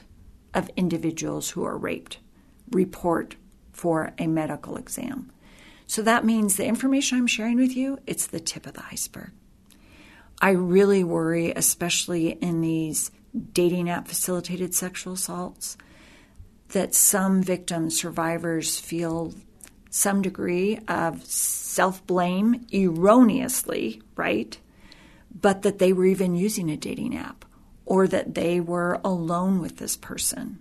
of 0.53 0.69
individuals 0.75 1.49
who 1.51 1.63
are 1.63 1.77
raped 1.77 2.19
report 2.71 3.35
for 3.75 4.13
a 4.17 4.27
medical 4.27 4.77
exam. 4.77 5.31
So 5.87 6.01
that 6.01 6.25
means 6.25 6.55
the 6.55 6.65
information 6.65 7.17
I'm 7.17 7.27
sharing 7.27 7.57
with 7.57 7.75
you, 7.75 7.99
it's 8.07 8.27
the 8.27 8.39
tip 8.39 8.65
of 8.65 8.73
the 8.73 8.83
iceberg. 8.91 9.31
I 10.41 10.51
really 10.51 11.03
worry, 11.03 11.53
especially 11.55 12.29
in 12.29 12.61
these 12.61 13.11
dating 13.53 13.89
app 13.89 14.07
facilitated 14.07 14.73
sexual 14.73 15.13
assaults, 15.13 15.77
that 16.69 16.95
some 16.95 17.43
victims, 17.43 17.99
survivors 17.99 18.79
feel 18.79 19.33
some 19.89 20.21
degree 20.21 20.79
of 20.87 21.23
self 21.25 22.05
blame 22.07 22.65
erroneously, 22.73 24.01
right? 24.15 24.57
but 25.39 25.63
that 25.63 25.79
they 25.79 25.91
were 25.91 26.05
even 26.05 26.35
using 26.35 26.69
a 26.69 26.77
dating 26.77 27.15
app 27.15 27.45
or 27.85 28.07
that 28.07 28.33
they 28.33 28.59
were 28.59 28.99
alone 29.03 29.59
with 29.59 29.77
this 29.77 29.97
person. 29.97 30.59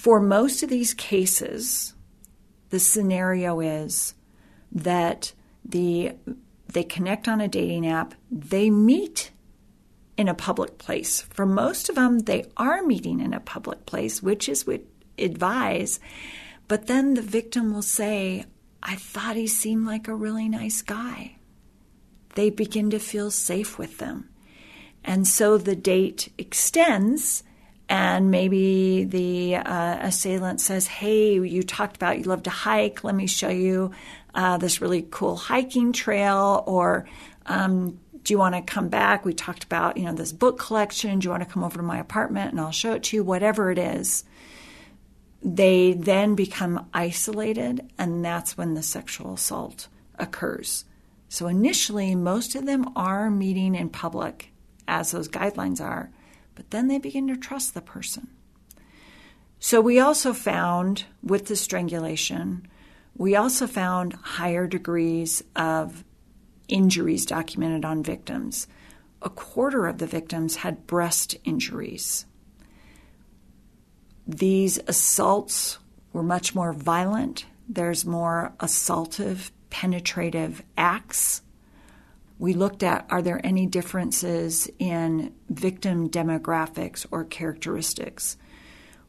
For 0.00 0.18
most 0.18 0.62
of 0.62 0.70
these 0.70 0.94
cases, 0.94 1.92
the 2.70 2.80
scenario 2.80 3.60
is 3.60 4.14
that 4.72 5.34
the 5.62 6.12
they 6.68 6.84
connect 6.84 7.28
on 7.28 7.42
a 7.42 7.48
dating 7.48 7.86
app, 7.86 8.14
they 8.30 8.70
meet 8.70 9.30
in 10.16 10.26
a 10.26 10.32
public 10.32 10.78
place. 10.78 11.20
For 11.20 11.44
most 11.44 11.90
of 11.90 11.96
them, 11.96 12.20
they 12.20 12.46
are 12.56 12.82
meeting 12.82 13.20
in 13.20 13.34
a 13.34 13.40
public 13.40 13.84
place, 13.84 14.22
which 14.22 14.48
is 14.48 14.66
what 14.66 14.80
advise. 15.18 16.00
But 16.66 16.86
then 16.86 17.12
the 17.12 17.20
victim 17.20 17.74
will 17.74 17.82
say, 17.82 18.46
I 18.82 18.94
thought 18.94 19.36
he 19.36 19.46
seemed 19.46 19.84
like 19.84 20.08
a 20.08 20.14
really 20.14 20.48
nice 20.48 20.80
guy 20.80 21.36
they 22.36 22.48
begin 22.48 22.88
to 22.88 22.98
feel 22.98 23.30
safe 23.30 23.76
with 23.76 23.98
them. 23.98 24.30
And 25.04 25.28
so 25.28 25.58
the 25.58 25.76
date 25.76 26.32
extends, 26.38 27.42
and 27.90 28.30
maybe 28.30 29.02
the 29.02 29.56
uh, 29.56 29.98
assailant 30.00 30.60
says, 30.60 30.86
Hey, 30.86 31.32
you 31.32 31.64
talked 31.64 31.96
about 31.96 32.18
you 32.18 32.24
love 32.24 32.44
to 32.44 32.50
hike. 32.50 33.02
Let 33.02 33.16
me 33.16 33.26
show 33.26 33.48
you 33.48 33.90
uh, 34.32 34.58
this 34.58 34.80
really 34.80 35.08
cool 35.10 35.34
hiking 35.34 35.92
trail. 35.92 36.62
Or, 36.68 37.08
um, 37.46 37.98
do 38.22 38.32
you 38.32 38.38
want 38.38 38.54
to 38.54 38.62
come 38.62 38.90
back? 38.90 39.24
We 39.24 39.34
talked 39.34 39.64
about, 39.64 39.96
you 39.96 40.04
know, 40.04 40.14
this 40.14 40.30
book 40.30 40.56
collection. 40.56 41.18
Do 41.18 41.24
you 41.24 41.30
want 41.30 41.42
to 41.42 41.48
come 41.48 41.64
over 41.64 41.78
to 41.78 41.82
my 41.82 41.98
apartment 41.98 42.52
and 42.52 42.60
I'll 42.60 42.70
show 42.70 42.92
it 42.92 43.02
to 43.04 43.16
you? 43.16 43.24
Whatever 43.24 43.72
it 43.72 43.78
is. 43.78 44.22
They 45.42 45.94
then 45.94 46.34
become 46.34 46.86
isolated, 46.92 47.90
and 47.98 48.22
that's 48.22 48.58
when 48.58 48.74
the 48.74 48.82
sexual 48.82 49.34
assault 49.34 49.88
occurs. 50.18 50.84
So 51.30 51.46
initially, 51.48 52.14
most 52.14 52.54
of 52.54 52.66
them 52.66 52.92
are 52.94 53.30
meeting 53.30 53.74
in 53.74 53.88
public, 53.88 54.52
as 54.86 55.10
those 55.10 55.28
guidelines 55.28 55.80
are, 55.80 56.10
but 56.60 56.72
then 56.72 56.88
they 56.88 56.98
begin 56.98 57.26
to 57.26 57.38
trust 57.38 57.72
the 57.72 57.80
person. 57.80 58.28
So 59.60 59.80
we 59.80 59.98
also 59.98 60.34
found 60.34 61.04
with 61.22 61.46
the 61.46 61.56
strangulation, 61.56 62.68
we 63.16 63.34
also 63.34 63.66
found 63.66 64.12
higher 64.12 64.66
degrees 64.66 65.42
of 65.56 66.04
injuries 66.68 67.24
documented 67.24 67.86
on 67.86 68.02
victims. 68.02 68.68
A 69.22 69.30
quarter 69.30 69.86
of 69.86 69.96
the 69.96 70.06
victims 70.06 70.56
had 70.56 70.86
breast 70.86 71.34
injuries. 71.44 72.26
These 74.26 74.80
assaults 74.86 75.78
were 76.12 76.22
much 76.22 76.54
more 76.54 76.74
violent. 76.74 77.46
There's 77.70 78.04
more 78.04 78.52
assaultive 78.58 79.50
penetrative 79.70 80.62
acts. 80.76 81.40
We 82.40 82.54
looked 82.54 82.82
at 82.82 83.04
are 83.10 83.20
there 83.20 83.38
any 83.44 83.66
differences 83.66 84.66
in 84.78 85.34
victim 85.50 86.08
demographics 86.08 87.04
or 87.10 87.24
characteristics. 87.24 88.38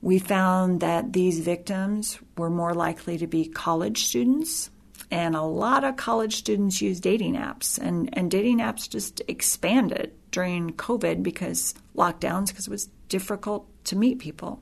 We 0.01 0.19
found 0.19 0.81
that 0.81 1.13
these 1.13 1.39
victims 1.39 2.19
were 2.37 2.49
more 2.49 2.73
likely 2.73 3.17
to 3.19 3.27
be 3.27 3.45
college 3.45 4.03
students, 4.03 4.69
and 5.09 5.33
a 5.33 5.43
lot 5.43 5.85
of 5.85 5.95
college 5.95 6.35
students 6.35 6.81
use 6.81 6.99
dating 6.99 7.35
apps, 7.35 7.79
and, 7.79 8.09
and 8.17 8.29
dating 8.29 8.57
apps 8.57 8.89
just 8.89 9.21
expanded 9.29 10.11
during 10.31 10.71
COVID 10.71 11.23
because 11.23 11.73
lockdowns, 11.95 12.47
because 12.49 12.67
it 12.67 12.71
was 12.71 12.89
difficult 13.07 13.65
to 13.85 13.95
meet 13.95 14.19
people. 14.19 14.61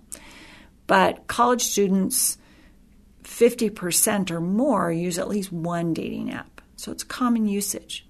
But 0.86 1.26
college 1.26 1.64
students 1.64 2.38
50% 3.24 4.30
or 4.30 4.40
more 4.40 4.92
use 4.92 5.18
at 5.18 5.28
least 5.28 5.52
one 5.52 5.92
dating 5.96 6.32
app. 6.32 6.62
So 6.76 6.92
it's 6.92 7.04
common 7.04 7.48
usage. 7.48 8.06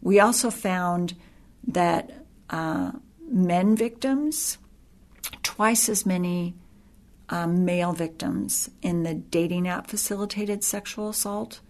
We 0.00 0.20
also 0.20 0.50
found 0.50 1.14
that 1.66 2.24
uh, 2.50 2.92
men 3.30 3.76
victims, 3.76 4.58
twice 5.42 5.88
as 5.88 6.06
many 6.06 6.54
um, 7.28 7.64
male 7.64 7.92
victims 7.92 8.70
in 8.80 9.02
the 9.02 9.14
dating 9.14 9.68
app 9.68 9.88
facilitated 9.88 10.64
sexual 10.64 11.08
assault. 11.08 11.60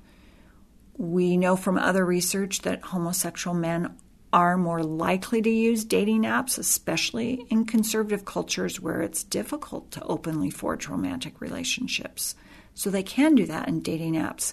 We 0.97 1.37
know 1.37 1.56
from 1.56 1.78
other 1.78 2.04
research 2.04 2.62
that 2.62 2.82
homosexual 2.82 3.56
men 3.56 3.97
are 4.32 4.58
more 4.58 4.82
likely 4.82 5.40
to 5.40 5.50
use 5.50 5.85
dating 5.85 6.23
apps, 6.23 6.58
especially 6.58 7.47
in 7.49 7.64
conservative 7.64 8.25
cultures 8.25 8.80
where 8.80 9.00
it's 9.00 9.25
difficult 9.25 9.90
to 9.92 10.02
openly 10.04 10.50
forge 10.50 10.87
romantic 10.87 11.40
relationships. 11.40 12.35
So 12.75 12.90
they 12.90 13.02
can 13.02 13.35
do 13.35 13.47
that 13.47 13.68
in 13.68 13.80
dating 13.80 14.14
apps. 14.14 14.52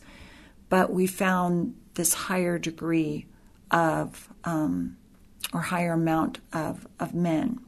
But 0.70 0.94
we 0.94 1.08
found 1.08 1.76
this 1.96 2.14
higher 2.14 2.58
degree 2.58 3.28
of, 3.76 4.30
um, 4.46 4.96
or 5.54 5.62
higher 5.62 5.94
amount 5.94 6.40
of, 6.54 6.88
of 7.00 7.14
men. 7.14 7.60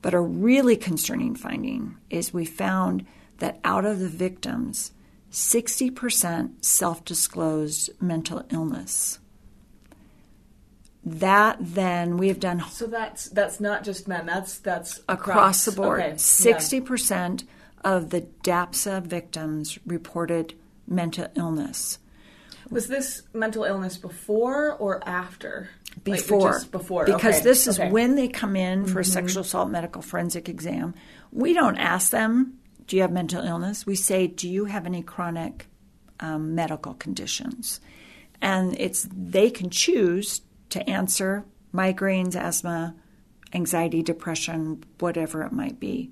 But 0.00 0.14
a 0.14 0.20
really 0.20 0.76
concerning 0.76 1.34
finding 1.34 1.96
is 2.08 2.32
we 2.32 2.44
found 2.44 3.04
that 3.38 3.58
out 3.64 3.84
of 3.84 3.98
the 3.98 4.08
victims, 4.08 4.92
60% 5.32 6.64
self 6.64 7.04
disclosed 7.04 7.90
mental 8.00 8.44
illness. 8.50 9.18
That 11.04 11.58
then 11.60 12.16
we 12.16 12.28
have 12.28 12.40
done. 12.40 12.62
So 12.70 12.86
that's 12.86 13.28
that's 13.28 13.60
not 13.60 13.84
just 13.84 14.08
men. 14.08 14.24
That's 14.24 14.56
that's 14.58 15.00
across, 15.00 15.18
across 15.18 15.64
the 15.66 15.72
board. 15.72 16.18
Sixty 16.18 16.78
okay. 16.78 16.86
percent 16.86 17.44
of 17.84 18.08
the 18.08 18.22
DAPSA 18.42 19.02
victims 19.02 19.78
reported 19.84 20.54
mental 20.86 21.28
illness. 21.36 21.98
Was 22.70 22.88
this 22.88 23.22
mental 23.32 23.64
illness 23.64 23.96
before 23.96 24.72
or 24.72 25.06
after? 25.06 25.68
Before. 26.02 26.58
Like 26.58 26.70
before. 26.70 27.04
Because 27.04 27.36
okay. 27.36 27.44
this 27.44 27.66
is 27.66 27.78
okay. 27.78 27.90
when 27.90 28.14
they 28.16 28.28
come 28.28 28.56
in 28.56 28.84
for 28.84 28.90
mm-hmm. 28.90 28.98
a 29.00 29.04
sexual 29.04 29.42
assault 29.42 29.70
medical 29.70 30.02
forensic 30.02 30.48
exam. 30.48 30.94
We 31.32 31.52
don't 31.52 31.76
ask 31.76 32.10
them, 32.10 32.58
do 32.86 32.96
you 32.96 33.02
have 33.02 33.12
mental 33.12 33.44
illness? 33.44 33.86
We 33.86 33.94
say, 33.94 34.26
do 34.26 34.48
you 34.48 34.66
have 34.66 34.86
any 34.86 35.02
chronic 35.02 35.66
um, 36.20 36.54
medical 36.54 36.94
conditions? 36.94 37.80
And 38.40 38.76
it's 38.78 39.08
they 39.12 39.50
can 39.50 39.70
choose 39.70 40.42
to 40.70 40.88
answer 40.88 41.44
migraines, 41.72 42.36
asthma, 42.36 42.94
anxiety, 43.52 44.02
depression, 44.02 44.84
whatever 44.98 45.42
it 45.42 45.52
might 45.52 45.78
be. 45.80 46.10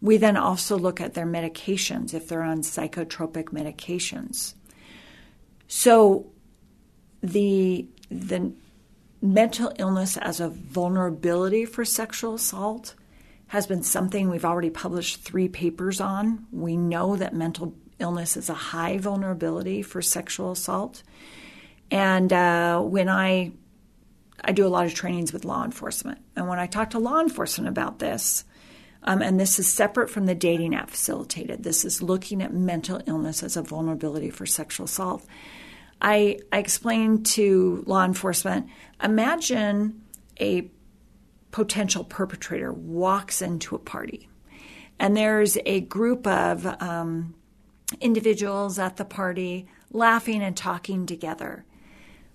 We 0.00 0.16
then 0.18 0.36
also 0.36 0.78
look 0.78 1.00
at 1.00 1.14
their 1.14 1.26
medications 1.26 2.14
if 2.14 2.28
they're 2.28 2.42
on 2.42 2.60
psychotropic 2.62 3.46
medications. 3.46 4.54
So 5.68 6.26
the 7.22 7.88
the 8.10 8.52
mental 9.22 9.72
illness 9.78 10.16
as 10.16 10.40
a 10.40 10.48
vulnerability 10.48 11.64
for 11.64 11.84
sexual 11.84 12.34
assault 12.34 12.94
has 13.48 13.66
been 13.66 13.82
something 13.82 14.28
we've 14.28 14.44
already 14.44 14.70
published 14.70 15.22
three 15.22 15.48
papers 15.48 16.00
on. 16.00 16.46
We 16.52 16.76
know 16.76 17.16
that 17.16 17.34
mental 17.34 17.74
illness 17.98 18.36
is 18.36 18.48
a 18.48 18.54
high 18.54 18.98
vulnerability 18.98 19.82
for 19.82 20.02
sexual 20.02 20.52
assault. 20.52 21.02
And 21.90 22.32
uh, 22.32 22.80
when 22.80 23.08
I 23.08 23.52
I 24.44 24.52
do 24.52 24.66
a 24.66 24.68
lot 24.68 24.86
of 24.86 24.94
trainings 24.94 25.32
with 25.32 25.44
law 25.44 25.64
enforcement, 25.64 26.18
and 26.36 26.48
when 26.48 26.58
I 26.58 26.66
talk 26.66 26.90
to 26.90 26.98
law 26.98 27.20
enforcement 27.20 27.68
about 27.68 27.98
this, 27.98 28.44
um, 29.06 29.22
and 29.22 29.38
this 29.38 29.58
is 29.58 29.68
separate 29.68 30.10
from 30.10 30.26
the 30.26 30.34
dating 30.34 30.74
app 30.74 30.90
facilitated. 30.90 31.62
This 31.62 31.84
is 31.84 32.02
looking 32.02 32.42
at 32.42 32.52
mental 32.52 33.00
illness 33.06 33.42
as 33.42 33.56
a 33.56 33.62
vulnerability 33.62 34.30
for 34.30 34.46
sexual 34.46 34.84
assault. 34.84 35.24
I, 36.02 36.40
I 36.52 36.58
explained 36.58 37.26
to 37.26 37.84
law 37.86 38.04
enforcement 38.04 38.68
imagine 39.02 40.02
a 40.40 40.70
potential 41.52 42.04
perpetrator 42.04 42.72
walks 42.72 43.40
into 43.40 43.74
a 43.74 43.78
party, 43.78 44.28
and 44.98 45.16
there's 45.16 45.56
a 45.64 45.80
group 45.80 46.26
of 46.26 46.66
um, 46.82 47.34
individuals 48.00 48.78
at 48.78 48.96
the 48.96 49.04
party 49.04 49.66
laughing 49.92 50.42
and 50.42 50.56
talking 50.56 51.06
together. 51.06 51.64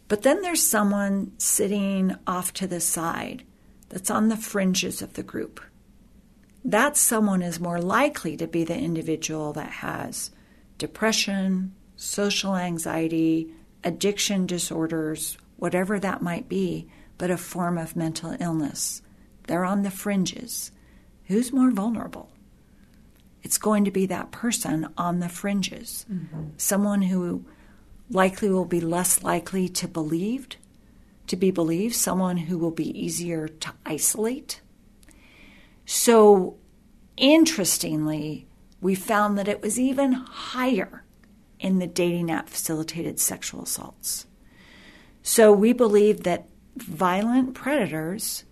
But 0.08 0.24
then 0.24 0.42
there's 0.42 0.68
someone 0.68 1.34
sitting 1.38 2.16
off 2.26 2.54
to 2.54 2.68
the 2.68 2.80
side 2.82 3.44
that's 3.90 4.10
on 4.10 4.30
the 4.30 4.38
fringes 4.38 5.02
of 5.02 5.14
the 5.14 5.24
group. 5.24 5.62
That 6.64 6.96
someone 6.96 7.42
is 7.42 7.60
more 7.60 7.82
likely 7.82 8.38
to 8.38 8.48
be 8.48 8.64
the 8.64 8.78
individual 8.78 9.54
that 9.54 9.72
has 9.72 10.32
depression, 10.78 11.74
social 11.96 12.56
anxiety, 12.56 13.54
addiction 13.84 14.46
disorders, 14.46 15.38
whatever 15.58 16.00
that 16.00 16.22
might 16.22 16.50
be, 16.50 16.88
but 17.18 17.30
a 17.30 17.38
form 17.38 17.78
of 17.78 17.96
mental 17.96 18.36
illness. 18.40 19.02
They're 19.48 19.66
on 19.66 19.84
the 19.84 19.92
fringes. 19.92 20.72
Who's 21.26 21.54
more 21.54 21.72
vulnerable? 21.72 22.30
It's 23.44 23.58
going 23.58 23.86
to 23.86 23.92
be 23.92 24.06
that 24.08 24.32
person 24.32 24.88
on 24.98 25.20
the 25.20 25.30
fringes, 25.30 26.06
mm-hmm. 26.12 26.50
someone 26.58 27.04
who 27.04 27.46
likely 28.10 28.50
will 28.50 28.66
be 28.66 28.82
less 28.82 29.24
likely 29.24 29.68
to 29.70 29.88
believed, 29.88 30.58
to 31.28 31.36
be 31.36 31.50
believed, 31.52 31.96
someone 31.96 32.38
who 32.38 32.58
will 32.58 32.72
be 32.72 33.00
easier 33.00 33.48
to 33.48 33.74
isolate. 33.86 34.61
So, 35.94 36.56
interestingly, 37.18 38.48
we 38.80 38.96
found 38.96 39.38
that 39.38 39.50
it 39.50 39.62
was 39.62 39.78
even 39.78 40.14
higher 40.14 41.04
in 41.60 41.80
the 41.80 41.86
dating 41.86 42.32
app 42.32 42.48
facilitated 42.48 43.20
sexual 43.20 43.64
assaults. 43.64 44.26
So 45.22 45.52
we 45.52 45.74
believe 45.74 46.24
that 46.24 46.48
violent 46.78 47.56
predators 47.56 48.46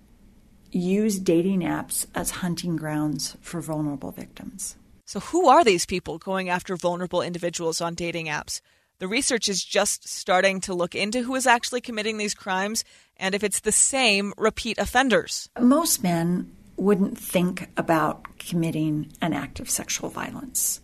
use 0.70 1.18
dating 1.18 1.62
apps 1.62 2.08
as 2.14 2.30
hunting 2.30 2.76
grounds 2.76 3.38
for 3.40 3.62
vulnerable 3.62 4.12
victims. 4.12 4.76
So, 5.06 5.22
who 5.22 5.48
are 5.48 5.64
these 5.64 5.86
people 5.86 6.18
going 6.18 6.50
after 6.50 6.76
vulnerable 6.76 7.22
individuals 7.22 7.80
on 7.80 7.96
dating 7.96 8.26
apps? 8.26 8.60
The 9.00 9.08
research 9.08 9.48
is 9.48 9.64
just 9.64 10.10
starting 10.10 10.60
to 10.60 10.74
look 10.74 10.94
into 10.94 11.24
who 11.24 11.36
is 11.36 11.48
actually 11.48 11.80
committing 11.80 12.18
these 12.18 12.36
crimes 12.36 12.84
and 13.16 13.34
if 13.34 13.46
it's 13.46 13.62
the 13.62 13.72
same 13.72 14.34
repeat 14.38 14.78
offenders. 14.78 15.50
Most 15.58 16.04
men 16.04 16.52
wouldn't 16.80 17.18
think 17.18 17.70
about 17.78 18.38
committing 18.38 19.12
an 19.22 19.34
act 19.34 19.60
of 19.60 19.70
sexual 19.70 20.10
violence. 20.10 20.82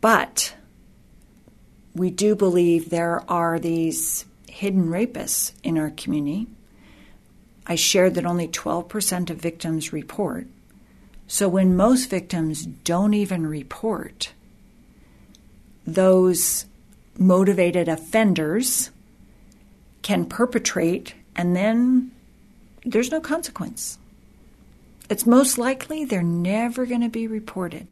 But 0.00 0.54
we 1.94 2.10
do 2.10 2.36
believe 2.36 2.90
there 2.90 3.22
are 3.30 3.58
these 3.58 4.26
hidden 4.48 4.88
rapists 4.88 5.52
in 5.62 5.78
our 5.78 5.90
community. 5.90 6.46
I 7.66 7.74
shared 7.74 8.14
that 8.14 8.26
only 8.26 8.48
12% 8.48 9.30
of 9.30 9.36
victims 9.38 9.92
report. 9.92 10.46
So 11.26 11.48
when 11.48 11.76
most 11.76 12.08
victims 12.08 12.64
don't 12.64 13.14
even 13.14 13.46
report, 13.46 14.32
those 15.86 16.66
motivated 17.18 17.88
offenders 17.88 18.90
can 20.02 20.26
perpetrate 20.26 21.14
and 21.34 21.56
then 21.56 22.12
there's 22.84 23.10
no 23.10 23.20
consequence. 23.20 23.98
It's 25.08 25.24
most 25.24 25.56
likely 25.56 26.04
they're 26.04 26.22
never 26.22 26.84
going 26.84 27.02
to 27.02 27.08
be 27.08 27.28
reported. 27.28 27.86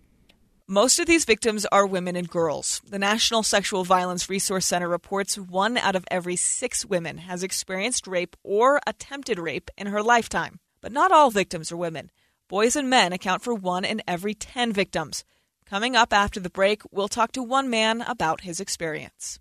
Most 0.66 0.98
of 0.98 1.06
these 1.06 1.24
victims 1.24 1.64
are 1.66 1.86
women 1.86 2.16
and 2.16 2.28
girls. 2.28 2.80
The 2.88 2.98
National 2.98 3.44
Sexual 3.44 3.84
Violence 3.84 4.28
Resource 4.28 4.66
Center 4.66 4.88
reports 4.88 5.38
one 5.38 5.76
out 5.76 5.94
of 5.94 6.04
every 6.10 6.34
six 6.34 6.84
women 6.84 7.18
has 7.18 7.44
experienced 7.44 8.08
rape 8.08 8.34
or 8.42 8.80
attempted 8.84 9.38
rape 9.38 9.70
in 9.78 9.86
her 9.88 10.02
lifetime. 10.02 10.58
But 10.80 10.90
not 10.90 11.12
all 11.12 11.30
victims 11.30 11.70
are 11.70 11.76
women. 11.76 12.10
Boys 12.48 12.74
and 12.74 12.90
men 12.90 13.12
account 13.12 13.42
for 13.42 13.54
one 13.54 13.84
in 13.84 14.02
every 14.08 14.34
10 14.34 14.72
victims. 14.72 15.24
Coming 15.66 15.94
up 15.94 16.12
after 16.12 16.40
the 16.40 16.50
break, 16.50 16.82
we'll 16.90 17.08
talk 17.08 17.30
to 17.32 17.42
one 17.42 17.70
man 17.70 18.00
about 18.00 18.40
his 18.40 18.58
experience. 18.58 19.38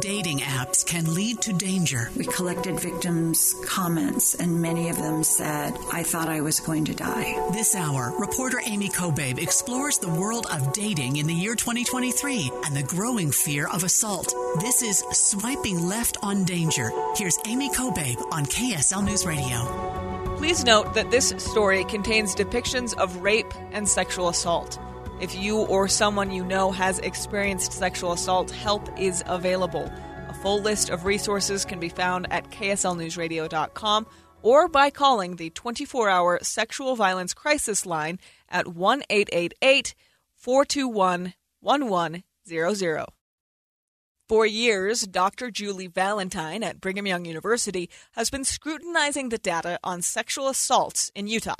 Dating 0.00 0.40
apps 0.40 0.84
can 0.84 1.14
lead 1.14 1.40
to 1.42 1.52
danger. 1.52 2.10
We 2.16 2.24
collected 2.24 2.80
victims' 2.80 3.54
comments, 3.64 4.34
and 4.34 4.60
many 4.60 4.88
of 4.88 4.96
them 4.96 5.22
said, 5.22 5.78
I 5.92 6.02
thought 6.02 6.28
I 6.28 6.40
was 6.40 6.58
going 6.58 6.86
to 6.86 6.94
die. 6.94 7.50
This 7.52 7.76
hour, 7.76 8.12
reporter 8.18 8.60
Aimee 8.66 8.88
Cobabe 8.88 9.40
explores 9.40 9.98
the 9.98 10.08
world 10.08 10.48
of 10.52 10.72
dating 10.72 11.18
in 11.18 11.28
the 11.28 11.34
year 11.34 11.54
2023 11.54 12.50
and 12.64 12.76
the 12.76 12.82
growing 12.82 13.30
fear 13.30 13.68
of 13.68 13.84
assault. 13.84 14.34
This 14.58 14.82
is 14.82 15.04
Swiping 15.12 15.86
Left 15.86 16.16
on 16.20 16.42
Danger. 16.42 16.90
Here's 17.14 17.38
Aimee 17.46 17.70
Cobabe 17.70 18.20
on 18.32 18.44
KSL 18.44 19.04
News 19.04 19.24
Radio. 19.24 20.34
Please 20.36 20.64
note 20.64 20.94
that 20.94 21.12
this 21.12 21.28
story 21.38 21.84
contains 21.84 22.34
depictions 22.34 22.92
of 22.94 23.22
rape 23.22 23.54
and 23.70 23.88
sexual 23.88 24.30
assault. 24.30 24.80
If 25.18 25.34
you 25.34 25.60
or 25.60 25.88
someone 25.88 26.30
you 26.30 26.44
know 26.44 26.70
has 26.72 26.98
experienced 26.98 27.72
sexual 27.72 28.12
assault, 28.12 28.50
help 28.50 28.86
is 28.98 29.24
available. 29.26 29.90
A 30.28 30.34
full 30.34 30.60
list 30.60 30.90
of 30.90 31.06
resources 31.06 31.64
can 31.64 31.80
be 31.80 31.88
found 31.88 32.30
at 32.30 32.50
kslnewsradio.com 32.50 34.06
or 34.42 34.68
by 34.68 34.90
calling 34.90 35.36
the 35.36 35.48
24 35.50 36.10
hour 36.10 36.38
sexual 36.42 36.96
violence 36.96 37.32
crisis 37.32 37.86
line 37.86 38.18
at 38.50 38.68
1 38.68 39.04
888 39.08 39.94
421 40.34 41.34
1100. 41.60 43.06
For 44.28 44.44
years, 44.44 45.06
Dr. 45.06 45.50
Julie 45.50 45.86
Valentine 45.86 46.62
at 46.62 46.80
Brigham 46.80 47.06
Young 47.06 47.24
University 47.24 47.88
has 48.12 48.28
been 48.28 48.44
scrutinizing 48.44 49.30
the 49.30 49.38
data 49.38 49.78
on 49.82 50.02
sexual 50.02 50.48
assaults 50.48 51.10
in 51.14 51.26
Utah. 51.26 51.54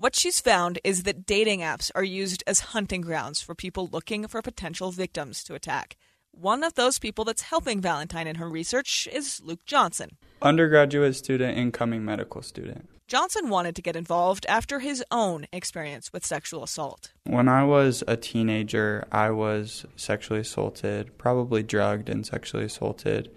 What 0.00 0.14
she's 0.14 0.40
found 0.40 0.78
is 0.84 1.02
that 1.02 1.26
dating 1.26 1.58
apps 1.58 1.90
are 1.92 2.04
used 2.04 2.44
as 2.46 2.60
hunting 2.60 3.00
grounds 3.00 3.42
for 3.42 3.56
people 3.56 3.88
looking 3.90 4.28
for 4.28 4.40
potential 4.40 4.92
victims 4.92 5.42
to 5.42 5.56
attack. 5.56 5.96
One 6.30 6.62
of 6.62 6.74
those 6.74 7.00
people 7.00 7.24
that's 7.24 7.42
helping 7.42 7.80
Valentine 7.80 8.28
in 8.28 8.36
her 8.36 8.48
research 8.48 9.08
is 9.12 9.40
Luke 9.42 9.66
Johnson. 9.66 10.10
Undergraduate 10.40 11.16
student, 11.16 11.58
incoming 11.58 12.04
medical 12.04 12.42
student. 12.42 12.88
Johnson 13.08 13.48
wanted 13.48 13.74
to 13.74 13.82
get 13.82 13.96
involved 13.96 14.46
after 14.48 14.78
his 14.78 15.02
own 15.10 15.48
experience 15.52 16.12
with 16.12 16.24
sexual 16.24 16.62
assault. 16.62 17.12
When 17.24 17.48
I 17.48 17.64
was 17.64 18.04
a 18.06 18.16
teenager, 18.16 19.04
I 19.10 19.30
was 19.30 19.84
sexually 19.96 20.42
assaulted, 20.42 21.18
probably 21.18 21.64
drugged 21.64 22.08
and 22.08 22.24
sexually 22.24 22.66
assaulted, 22.66 23.34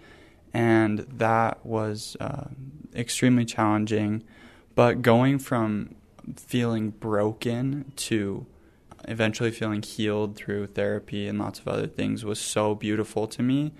and 0.54 1.00
that 1.00 1.66
was 1.66 2.16
uh, 2.20 2.50
extremely 2.94 3.46
challenging. 3.46 4.22
But 4.76 5.02
going 5.02 5.40
from 5.40 5.96
feeling 6.36 6.90
broken 6.90 7.92
to 7.96 8.46
eventually 9.08 9.50
feeling 9.50 9.82
healed 9.82 10.36
through 10.36 10.66
therapy 10.66 11.26
and 11.26 11.38
lots 11.38 11.58
of 11.58 11.68
other 11.68 11.86
things 11.86 12.24
was 12.24 12.40
so 12.40 12.74
beautiful 12.74 13.26
to 13.26 13.42
me. 13.42 13.72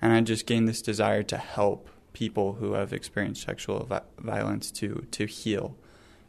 And 0.00 0.12
I 0.12 0.20
just 0.20 0.46
gained 0.46 0.68
this 0.68 0.82
desire 0.82 1.22
to 1.24 1.36
help 1.36 1.88
people 2.12 2.54
who 2.54 2.72
have 2.74 2.92
experienced 2.92 3.42
sexual 3.42 3.84
vi- 3.84 4.02
violence 4.18 4.70
to, 4.72 5.06
to 5.10 5.26
heal 5.26 5.76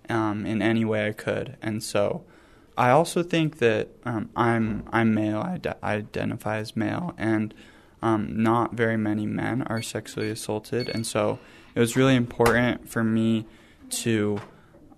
um, 0.09 0.45
in 0.45 0.61
any 0.61 0.83
way 0.83 1.07
I 1.07 1.11
could. 1.11 1.57
And 1.61 1.83
so 1.83 2.23
I 2.77 2.89
also 2.89 3.21
think 3.23 3.59
that 3.59 3.89
um, 4.05 4.29
I'm, 4.35 4.83
I'm 4.91 5.13
male, 5.13 5.39
I, 5.39 5.57
de- 5.57 5.77
I 5.83 5.95
identify 5.95 6.57
as 6.57 6.75
male, 6.75 7.13
and 7.17 7.53
um, 8.01 8.41
not 8.41 8.73
very 8.73 8.97
many 8.97 9.25
men 9.25 9.63
are 9.63 9.81
sexually 9.81 10.29
assaulted. 10.29 10.89
And 10.89 11.05
so 11.05 11.39
it 11.75 11.79
was 11.79 11.95
really 11.95 12.15
important 12.15 12.89
for 12.89 13.03
me 13.03 13.45
to 13.89 14.39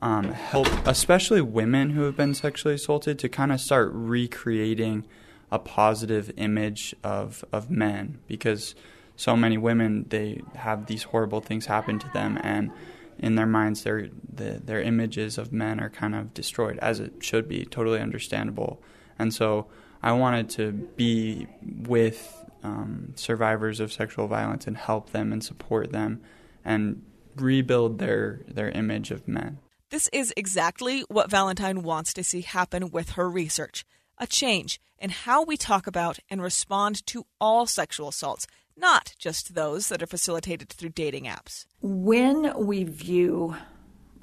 um, 0.02 0.32
help, 0.32 0.68
especially 0.86 1.42
women 1.42 1.92
who 1.92 2.04
have 2.04 2.16
been 2.16 2.34
sexually 2.34 2.76
assaulted, 2.76 3.20
to 3.20 3.30
kind 3.30 3.52
of 3.52 3.62
start 3.62 3.92
recreating 3.94 5.06
a 5.52 5.60
positive 5.60 6.32
image 6.38 6.96
of 7.04 7.44
of 7.52 7.70
men 7.70 8.18
because 8.26 8.74
so 9.18 9.36
many 9.36 9.58
women 9.58 10.06
they 10.10 10.42
have 10.56 10.86
these 10.86 11.04
horrible 11.04 11.42
things 11.42 11.66
happen 11.66 12.00
to 12.00 12.10
them 12.14 12.40
and 12.42 12.72
in 13.20 13.36
their 13.36 13.46
minds 13.46 13.84
their 13.84 14.08
the, 14.34 14.62
their 14.64 14.82
images 14.82 15.38
of 15.38 15.52
men 15.52 15.78
are 15.82 15.90
kind 15.90 16.16
of 16.16 16.34
destroyed 16.34 16.80
as 16.80 17.02
it 17.02 17.14
should 17.20 17.50
be 17.50 17.66
totally 17.66 18.00
understandable 18.00 18.82
and 19.20 19.34
so 19.34 19.68
I 20.02 20.14
wanted 20.14 20.50
to 20.52 20.72
be 20.72 21.48
with 21.62 22.44
um, 22.64 23.14
survivors 23.16 23.80
of 23.80 23.92
sexual 23.92 24.28
violence 24.28 24.68
and 24.68 24.78
help 24.78 25.12
them 25.12 25.32
and 25.32 25.44
support 25.44 25.92
them 25.92 26.22
and 26.66 27.04
rebuild 27.36 28.00
their 28.00 28.42
their 28.48 28.70
image 28.70 29.12
of 29.12 29.28
men. 29.28 29.60
This 29.92 30.10
is 30.14 30.34
exactly 30.38 31.02
what 31.10 31.30
Valentine 31.30 31.84
wants 31.84 32.14
to 32.14 32.24
see 32.24 32.42
happen 32.42 32.92
with 32.92 33.12
her 33.12 33.30
research 33.30 33.84
a 34.18 34.26
change 34.26 34.80
in 34.98 35.10
how 35.10 35.44
we 35.44 35.58
talk 35.58 35.86
about 35.86 36.18
and 36.30 36.42
respond 36.42 37.06
to 37.08 37.26
all 37.42 37.66
sexual 37.66 38.08
assaults, 38.08 38.48
not 38.78 39.14
just 39.20 39.54
those 39.54 39.90
that 39.90 40.02
are 40.02 40.08
facilitated 40.08 40.70
through 40.70 40.92
dating 40.92 41.26
apps. 41.26 41.66
When 41.82 42.54
we 42.66 42.86
view 42.86 43.58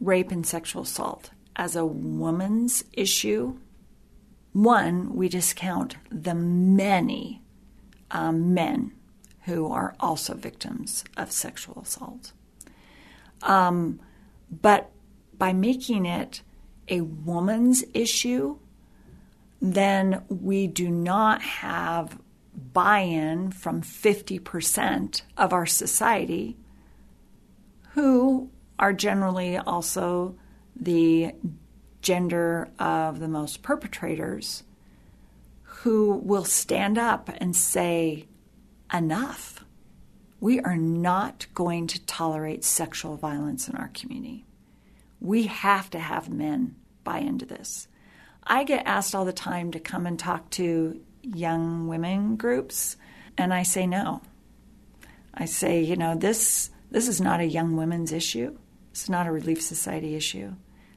rape 0.00 0.30
and 0.30 0.46
sexual 0.46 0.82
assault 0.82 1.32
as 1.56 1.76
a 1.76 1.84
woman's 1.84 2.84
issue, 2.94 3.58
one, 4.52 5.14
we 5.14 5.28
discount 5.28 5.96
the 6.10 6.34
many 6.34 7.42
um, 8.10 8.54
men 8.54 8.92
who 9.42 9.70
are 9.70 9.94
also 10.00 10.32
victims 10.32 11.04
of 11.16 11.30
sexual 11.30 11.82
assault. 11.82 12.32
Um, 13.42 14.00
but 14.50 14.92
by 15.38 15.52
making 15.52 16.06
it 16.06 16.42
a 16.88 17.00
woman's 17.02 17.84
issue, 17.94 18.58
then 19.60 20.22
we 20.28 20.66
do 20.66 20.90
not 20.90 21.42
have 21.42 22.18
buy 22.72 23.00
in 23.00 23.50
from 23.50 23.82
50% 23.82 25.22
of 25.36 25.52
our 25.52 25.66
society 25.66 26.56
who 27.92 28.50
are 28.78 28.92
generally 28.92 29.56
also 29.56 30.36
the 30.74 31.32
gender 32.02 32.68
of 32.78 33.20
the 33.20 33.28
most 33.28 33.62
perpetrators 33.62 34.64
who 35.62 36.14
will 36.14 36.44
stand 36.44 36.98
up 36.98 37.30
and 37.38 37.54
say, 37.54 38.26
enough. 38.92 39.64
We 40.40 40.60
are 40.60 40.76
not 40.76 41.46
going 41.54 41.88
to 41.88 42.04
tolerate 42.06 42.64
sexual 42.64 43.16
violence 43.16 43.68
in 43.68 43.76
our 43.76 43.88
community. 43.88 44.44
We 45.20 45.44
have 45.44 45.90
to 45.90 45.98
have 45.98 46.28
men 46.30 46.76
buy 47.04 47.18
into 47.18 47.46
this. 47.46 47.88
I 48.44 48.64
get 48.64 48.86
asked 48.86 49.14
all 49.14 49.24
the 49.24 49.32
time 49.32 49.72
to 49.72 49.80
come 49.80 50.06
and 50.06 50.18
talk 50.18 50.48
to 50.50 51.00
young 51.22 51.88
women 51.88 52.36
groups, 52.36 52.96
and 53.36 53.52
I 53.52 53.62
say 53.62 53.86
no. 53.86 54.22
I 55.34 55.44
say, 55.44 55.82
you 55.82 55.96
know, 55.96 56.14
this 56.14 56.70
this 56.90 57.08
is 57.08 57.20
not 57.20 57.40
a 57.40 57.46
young 57.46 57.76
women's 57.76 58.12
issue. 58.12 58.56
It's 58.90 59.08
not 59.08 59.26
a 59.26 59.32
Relief 59.32 59.62
Society 59.62 60.14
issue. 60.14 60.54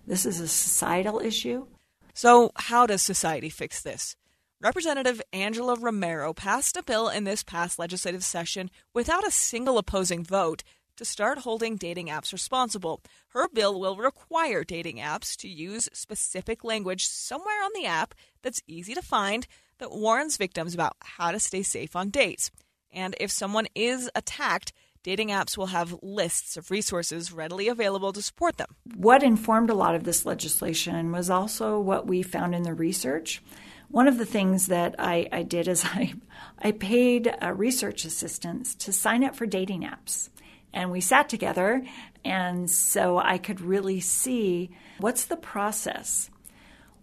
This 0.07 0.25
is 0.25 0.39
a 0.39 0.47
societal 0.47 1.19
issue. 1.19 1.67
So, 2.13 2.51
how 2.55 2.85
does 2.85 3.01
society 3.01 3.49
fix 3.49 3.81
this? 3.81 4.15
Representative 4.61 5.21
Angela 5.33 5.75
Romero 5.75 6.33
passed 6.33 6.77
a 6.77 6.83
bill 6.83 7.09
in 7.09 7.23
this 7.23 7.43
past 7.43 7.79
legislative 7.79 8.23
session 8.23 8.69
without 8.93 9.27
a 9.27 9.31
single 9.31 9.77
opposing 9.77 10.23
vote 10.23 10.63
to 10.97 11.05
start 11.05 11.39
holding 11.39 11.75
dating 11.75 12.07
apps 12.07 12.33
responsible. 12.33 13.01
Her 13.29 13.47
bill 13.47 13.79
will 13.79 13.95
require 13.95 14.63
dating 14.63 14.97
apps 14.97 15.35
to 15.37 15.47
use 15.47 15.89
specific 15.93 16.63
language 16.63 17.07
somewhere 17.07 17.63
on 17.63 17.71
the 17.73 17.85
app 17.85 18.13
that's 18.41 18.61
easy 18.67 18.93
to 18.93 19.01
find 19.01 19.47
that 19.79 19.91
warns 19.91 20.37
victims 20.37 20.73
about 20.73 20.95
how 21.01 21.31
to 21.31 21.39
stay 21.39 21.63
safe 21.63 21.95
on 21.95 22.09
dates. 22.09 22.51
And 22.93 23.15
if 23.19 23.31
someone 23.31 23.67
is 23.73 24.09
attacked, 24.15 24.73
dating 25.03 25.29
apps 25.29 25.57
will 25.57 25.67
have 25.67 25.97
lists 26.01 26.57
of 26.57 26.71
resources 26.71 27.31
readily 27.31 27.67
available 27.67 28.13
to 28.13 28.21
support 28.21 28.57
them. 28.57 28.75
What 28.95 29.23
informed 29.23 29.69
a 29.69 29.75
lot 29.75 29.95
of 29.95 30.03
this 30.03 30.25
legislation 30.25 31.11
was 31.11 31.29
also 31.29 31.79
what 31.79 32.07
we 32.07 32.21
found 32.21 32.53
in 32.53 32.63
the 32.63 32.73
research. 32.73 33.41
One 33.89 34.07
of 34.07 34.17
the 34.17 34.25
things 34.25 34.67
that 34.67 34.95
I, 34.99 35.27
I 35.31 35.43
did 35.43 35.67
is 35.67 35.83
I, 35.85 36.13
I 36.59 36.71
paid 36.71 37.33
research 37.53 38.05
assistants 38.05 38.75
to 38.75 38.93
sign 38.93 39.23
up 39.23 39.35
for 39.35 39.45
dating 39.45 39.81
apps 39.81 40.29
and 40.73 40.91
we 40.91 41.01
sat 41.01 41.29
together 41.29 41.83
and 42.23 42.69
so 42.69 43.17
I 43.17 43.37
could 43.37 43.61
really 43.61 43.99
see 43.99 44.71
what's 44.99 45.25
the 45.25 45.37
process. 45.37 46.29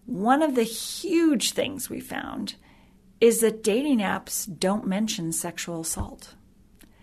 One 0.05 0.41
of 0.41 0.55
the 0.55 0.63
huge 0.63 1.51
things 1.51 1.89
we 1.89 1.99
found 1.99 2.55
is 3.21 3.41
that 3.41 3.63
dating 3.63 3.99
apps 3.99 4.47
don't 4.59 4.87
mention 4.87 5.31
sexual 5.31 5.81
assault. 5.81 6.35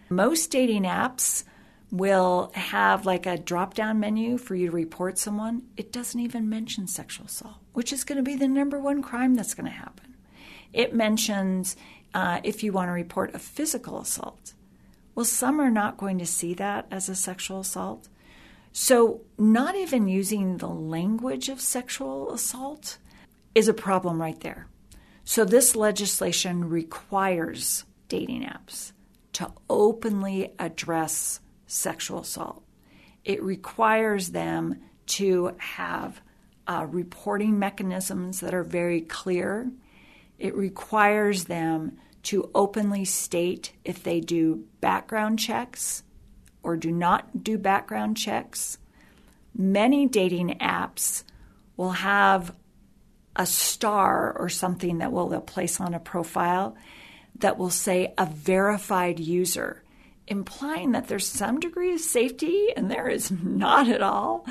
Most 0.08 0.50
dating 0.50 0.84
apps 0.84 1.44
will 1.90 2.50
have 2.54 3.06
like 3.06 3.26
a 3.26 3.38
drop 3.38 3.74
down 3.74 4.00
menu 4.00 4.38
for 4.38 4.54
you 4.54 4.70
to 4.70 4.76
report 4.76 5.18
someone. 5.18 5.62
It 5.76 5.92
doesn't 5.92 6.18
even 6.18 6.48
mention 6.48 6.86
sexual 6.86 7.26
assault, 7.26 7.56
which 7.74 7.92
is 7.92 8.02
going 8.02 8.16
to 8.16 8.22
be 8.22 8.34
the 8.34 8.48
number 8.48 8.80
one 8.80 9.02
crime 9.02 9.34
that's 9.34 9.54
going 9.54 9.66
to 9.66 9.72
happen. 9.72 10.16
It 10.72 10.94
mentions 10.94 11.76
uh, 12.14 12.40
if 12.42 12.62
you 12.62 12.72
want 12.72 12.88
to 12.88 12.92
report 12.92 13.34
a 13.34 13.38
physical 13.38 14.00
assault. 14.00 14.54
Well, 15.16 15.24
some 15.24 15.60
are 15.60 15.70
not 15.70 15.96
going 15.96 16.18
to 16.18 16.26
see 16.26 16.52
that 16.54 16.86
as 16.90 17.08
a 17.08 17.14
sexual 17.14 17.60
assault. 17.60 18.08
So, 18.70 19.22
not 19.38 19.74
even 19.74 20.08
using 20.08 20.58
the 20.58 20.68
language 20.68 21.48
of 21.48 21.58
sexual 21.58 22.30
assault 22.30 22.98
is 23.54 23.66
a 23.66 23.72
problem 23.72 24.20
right 24.20 24.38
there. 24.40 24.68
So, 25.24 25.46
this 25.46 25.74
legislation 25.74 26.68
requires 26.68 27.86
dating 28.08 28.42
apps 28.42 28.92
to 29.32 29.50
openly 29.70 30.52
address 30.58 31.40
sexual 31.66 32.20
assault. 32.20 32.62
It 33.24 33.42
requires 33.42 34.28
them 34.28 34.82
to 35.06 35.56
have 35.56 36.20
uh, 36.66 36.86
reporting 36.90 37.58
mechanisms 37.58 38.40
that 38.40 38.52
are 38.52 38.64
very 38.64 39.00
clear. 39.00 39.70
It 40.38 40.54
requires 40.54 41.44
them 41.44 41.96
to 42.26 42.50
openly 42.56 43.04
state 43.04 43.72
if 43.84 44.02
they 44.02 44.18
do 44.18 44.64
background 44.80 45.38
checks 45.38 46.02
or 46.60 46.76
do 46.76 46.90
not 46.90 47.44
do 47.44 47.56
background 47.56 48.16
checks. 48.16 48.78
Many 49.56 50.08
dating 50.08 50.58
apps 50.60 51.22
will 51.76 51.92
have 51.92 52.52
a 53.36 53.46
star 53.46 54.36
or 54.36 54.48
something 54.48 54.98
that 54.98 55.12
will 55.12 55.28
they'll 55.28 55.40
place 55.40 55.80
on 55.80 55.94
a 55.94 56.00
profile 56.00 56.76
that 57.38 57.58
will 57.58 57.70
say 57.70 58.12
a 58.18 58.26
verified 58.26 59.20
user, 59.20 59.84
implying 60.26 60.92
that 60.92 61.06
there's 61.06 61.28
some 61.28 61.60
degree 61.60 61.94
of 61.94 62.00
safety, 62.00 62.72
and 62.76 62.90
there 62.90 63.08
is 63.08 63.30
not 63.42 63.88
at 63.88 64.02
all. 64.02 64.44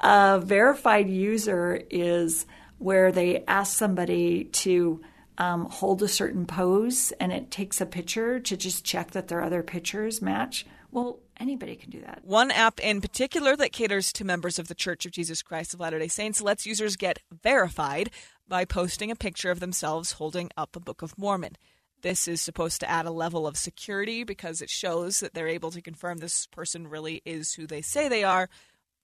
A 0.00 0.40
verified 0.40 1.08
user 1.08 1.80
is 1.90 2.44
where 2.78 3.12
they 3.12 3.44
ask 3.46 3.78
somebody 3.78 4.44
to 4.44 5.00
um, 5.40 5.64
hold 5.64 6.02
a 6.02 6.08
certain 6.08 6.44
pose 6.44 7.12
and 7.18 7.32
it 7.32 7.50
takes 7.50 7.80
a 7.80 7.86
picture 7.86 8.38
to 8.38 8.56
just 8.58 8.84
check 8.84 9.12
that 9.12 9.28
their 9.28 9.42
other 9.42 9.62
pictures 9.62 10.20
match. 10.20 10.66
Well, 10.92 11.20
anybody 11.38 11.76
can 11.76 11.88
do 11.88 12.02
that. 12.02 12.20
One 12.24 12.50
app 12.50 12.78
in 12.78 13.00
particular 13.00 13.56
that 13.56 13.72
caters 13.72 14.12
to 14.14 14.24
members 14.24 14.58
of 14.58 14.68
the 14.68 14.74
Church 14.74 15.06
of 15.06 15.12
Jesus 15.12 15.42
Christ 15.42 15.72
of 15.72 15.80
Latter 15.80 15.98
day 15.98 16.08
Saints 16.08 16.42
lets 16.42 16.66
users 16.66 16.96
get 16.96 17.20
verified 17.42 18.10
by 18.48 18.66
posting 18.66 19.10
a 19.10 19.16
picture 19.16 19.50
of 19.50 19.60
themselves 19.60 20.12
holding 20.12 20.50
up 20.58 20.76
a 20.76 20.80
Book 20.80 21.00
of 21.00 21.16
Mormon. 21.16 21.56
This 22.02 22.28
is 22.28 22.42
supposed 22.42 22.80
to 22.80 22.90
add 22.90 23.06
a 23.06 23.10
level 23.10 23.46
of 23.46 23.56
security 23.56 24.24
because 24.24 24.60
it 24.60 24.68
shows 24.68 25.20
that 25.20 25.32
they're 25.32 25.48
able 25.48 25.70
to 25.70 25.80
confirm 25.80 26.18
this 26.18 26.46
person 26.48 26.86
really 26.86 27.22
is 27.24 27.54
who 27.54 27.66
they 27.66 27.80
say 27.80 28.08
they 28.08 28.24
are, 28.24 28.50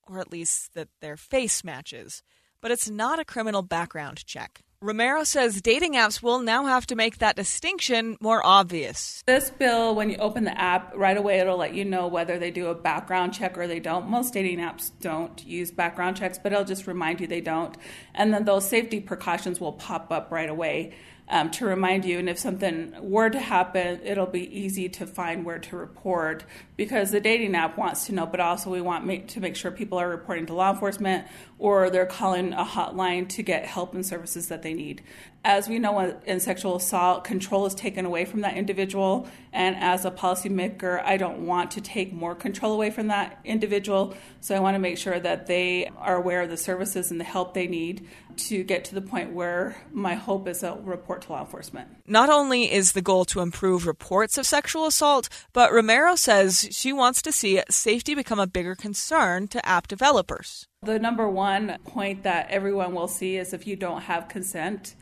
or 0.07 0.19
at 0.19 0.33
least 0.33 0.75
that 0.75 0.89
their 1.01 1.17
face 1.17 1.65
matches. 1.65 2.23
But 2.61 2.73
it's 2.73 2.91
not 2.91 3.19
a 3.19 3.25
criminal 3.25 3.63
background 3.63 4.27
check. 4.27 4.63
Romero 4.83 5.25
says 5.25 5.63
dating 5.63 5.95
apps 5.95 6.23
will 6.23 6.41
now 6.41 6.67
have 6.67 6.87
to 6.87 6.97
make 6.97 7.19
that 7.19 7.35
distinction 7.35 8.19
more 8.21 8.45
obvious. 8.45 9.23
This 9.27 9.49
bill, 9.49 9.95
when 9.95 10.11
you 10.11 10.17
open 10.19 10.45
the 10.45 10.61
app, 10.61 10.93
right 10.95 11.17
away 11.17 11.39
it'll 11.39 11.57
let 11.57 11.73
you 11.73 11.85
know 11.85 12.07
whether 12.09 12.39
they 12.39 12.51
do 12.51 12.67
a 12.67 12.75
background 12.75 13.33
check 13.33 13.57
or 13.57 13.67
they 13.67 13.81
don't. 13.81 14.09
Most 14.09 14.35
dating 14.35 14.59
apps 14.59 14.91
don't 15.01 15.43
use 15.47 15.71
background 15.71 16.19
checks, 16.19 16.39
but 16.39 16.53
it'll 16.53 16.65
just 16.65 16.87
remind 16.87 17.23
you 17.23 17.27
they 17.27 17.41
don't. 17.41 17.75
And 18.15 18.35
then 18.35 18.45
those 18.45 18.69
safety 18.69 19.01
precautions 19.01 19.61
will 19.61 19.73
pop 19.73 20.13
up 20.13 20.31
right 20.31 20.51
away 20.51 20.93
um, 21.29 21.51
to 21.53 21.67
remind 21.67 22.05
you. 22.05 22.19
And 22.19 22.29
if 22.29 22.39
something 22.39 22.95
were 23.01 23.31
to 23.31 23.41
happen, 23.41 24.01
it'll 24.05 24.27
be 24.27 24.59
easy 24.59 24.89
to 24.91 25.07
find 25.07 25.45
where 25.45 25.59
to 25.59 25.77
report 25.77 26.45
because 26.77 27.11
the 27.11 27.21
dating 27.21 27.55
app 27.55 27.77
wants 27.77 28.07
to 28.07 28.15
know, 28.15 28.27
but 28.27 28.41
also 28.41 28.71
we 28.71 28.81
want 28.81 29.07
make, 29.07 29.29
to 29.29 29.41
make 29.41 29.57
sure 29.57 29.71
people 29.71 29.99
are 29.99 30.09
reporting 30.09 30.47
to 30.47 30.55
law 30.55 30.71
enforcement 30.71 31.27
or 31.59 31.91
they're 31.91 32.07
calling 32.07 32.53
a 32.53 32.65
hotline 32.65 33.29
to 33.31 33.43
get 33.43 33.65
help 33.67 33.95
and 33.95 34.07
services 34.07 34.49
that 34.49 34.63
they 34.63 34.75
need. 34.75 35.03
As 35.49 35.69
we 35.69 35.79
know 35.79 36.01
in 36.27 36.41
sexual 36.41 36.75
assault, 36.75 37.23
control 37.23 37.67
is 37.67 37.75
taken 37.77 38.05
away 38.05 38.25
from 38.25 38.41
that 38.41 38.57
individual. 38.57 39.29
And 39.53 39.77
as 39.77 40.05
a 40.05 40.11
policymaker, 40.11 41.01
I 41.05 41.17
don't 41.19 41.47
want 41.47 41.71
to 41.71 41.81
take 41.81 42.13
more 42.13 42.35
control 42.35 42.73
away 42.73 42.91
from 42.91 43.07
that 43.07 43.39
individual. 43.45 44.17
So 44.41 44.57
I 44.57 44.59
want 44.59 44.75
to 44.75 44.81
make 44.81 44.99
sure 44.99 45.21
that 45.21 45.47
they 45.47 45.89
are 45.99 46.17
aware 46.17 46.43
of 46.43 46.51
the 46.51 46.57
services 46.57 47.13
and 47.13 47.21
the 47.21 47.25
help 47.25 47.55
they 47.55 47.69
need 47.69 48.09
to 48.49 48.65
get 48.65 48.87
to 48.87 48.97
the 48.97 49.01
point 49.01 49.35
where 49.35 49.77
my 49.93 50.15
hope 50.15 50.49
is 50.49 50.65
a 50.65 50.81
report 50.83 51.23
to 51.23 51.33
law 51.33 51.43
enforcement. 51.43 51.91
Not 52.09 52.29
only 52.29 52.73
is 52.73 52.91
the 52.91 53.01
goal 53.01 53.25
to 53.27 53.39
improve 53.39 53.87
reports 53.87 54.39
of 54.39 54.47
sexual 54.47 54.85
assault, 54.85 55.29
but 55.53 55.73
Romero 55.73 56.17
says 56.17 56.69
she 56.73 56.93
wants 56.93 57.23
to 57.23 57.31
see 57.31 57.63
safety 57.71 58.17
become 58.17 58.41
a 58.41 58.49
bigger 58.49 58.75
concern 58.75 59.47
to 59.47 59.65
app 59.65 59.87
developers. 59.87 60.67
The 60.83 60.99
number 60.99 61.31
one 61.31 61.79
point 61.85 62.25
that 62.25 62.51
everyone 62.51 62.95
will 62.95 63.09
see 63.09 63.37
is 63.37 63.53
if 63.53 63.65
you 63.65 63.77
don't 63.77 64.03
have 64.03 64.29
consent 64.29 64.97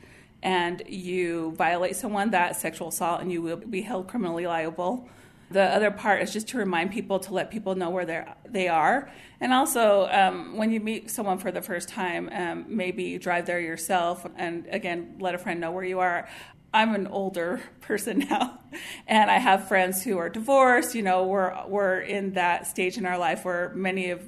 and 0.45 0.83
you 0.87 1.53
violate 1.57 1.97
someone, 1.97 2.31
that 2.31 2.55
sexual 2.55 2.89
assault, 2.89 3.23
and 3.23 3.33
you 3.33 3.41
will 3.41 3.57
be 3.57 3.81
held 3.81 4.07
criminally 4.07 4.47
liable. 4.47 5.09
The 5.51 5.63
other 5.63 5.91
part 5.91 6.23
is 6.23 6.33
just 6.33 6.49
to 6.49 6.59
remind 6.59 6.93
people 6.93 7.19
to 7.21 7.33
let 7.33 7.51
people 7.51 7.75
know 7.75 7.91
where 7.91 8.05
they 8.05 8.25
they 8.49 8.69
are, 8.69 9.11
and 9.41 9.53
also 9.53 10.07
um, 10.11 10.57
when 10.57 10.71
you 10.71 10.81
meet 10.81 11.11
someone 11.11 11.39
for 11.39 11.51
the 11.51 11.63
first 11.63 11.89
time, 11.89 12.29
um, 12.33 12.67
maybe 12.69 13.19
drive 13.19 13.47
there 13.47 13.61
yourself, 13.61 14.27
and 14.37 14.67
again 14.71 15.17
let 15.19 15.35
a 15.35 15.39
friend 15.39 15.61
know 15.61 15.71
where 15.71 15.85
you 15.85 16.01
are. 16.01 16.29
I'm 16.75 16.95
an 16.95 17.07
older 17.07 17.61
person 17.81 18.27
now, 18.31 18.59
and 19.07 19.31
I 19.31 19.39
have 19.39 19.67
friends 19.69 20.03
who 20.03 20.19
are 20.19 20.29
divorced. 20.29 20.95
You 20.95 21.03
know, 21.03 21.25
we're 21.25 21.57
we're 21.69 22.01
in 22.01 22.35
that 22.35 22.67
stage 22.67 22.99
in 22.99 23.07
our 23.07 23.19
life 23.19 23.45
where 23.45 23.73
many 23.75 24.11
of 24.11 24.23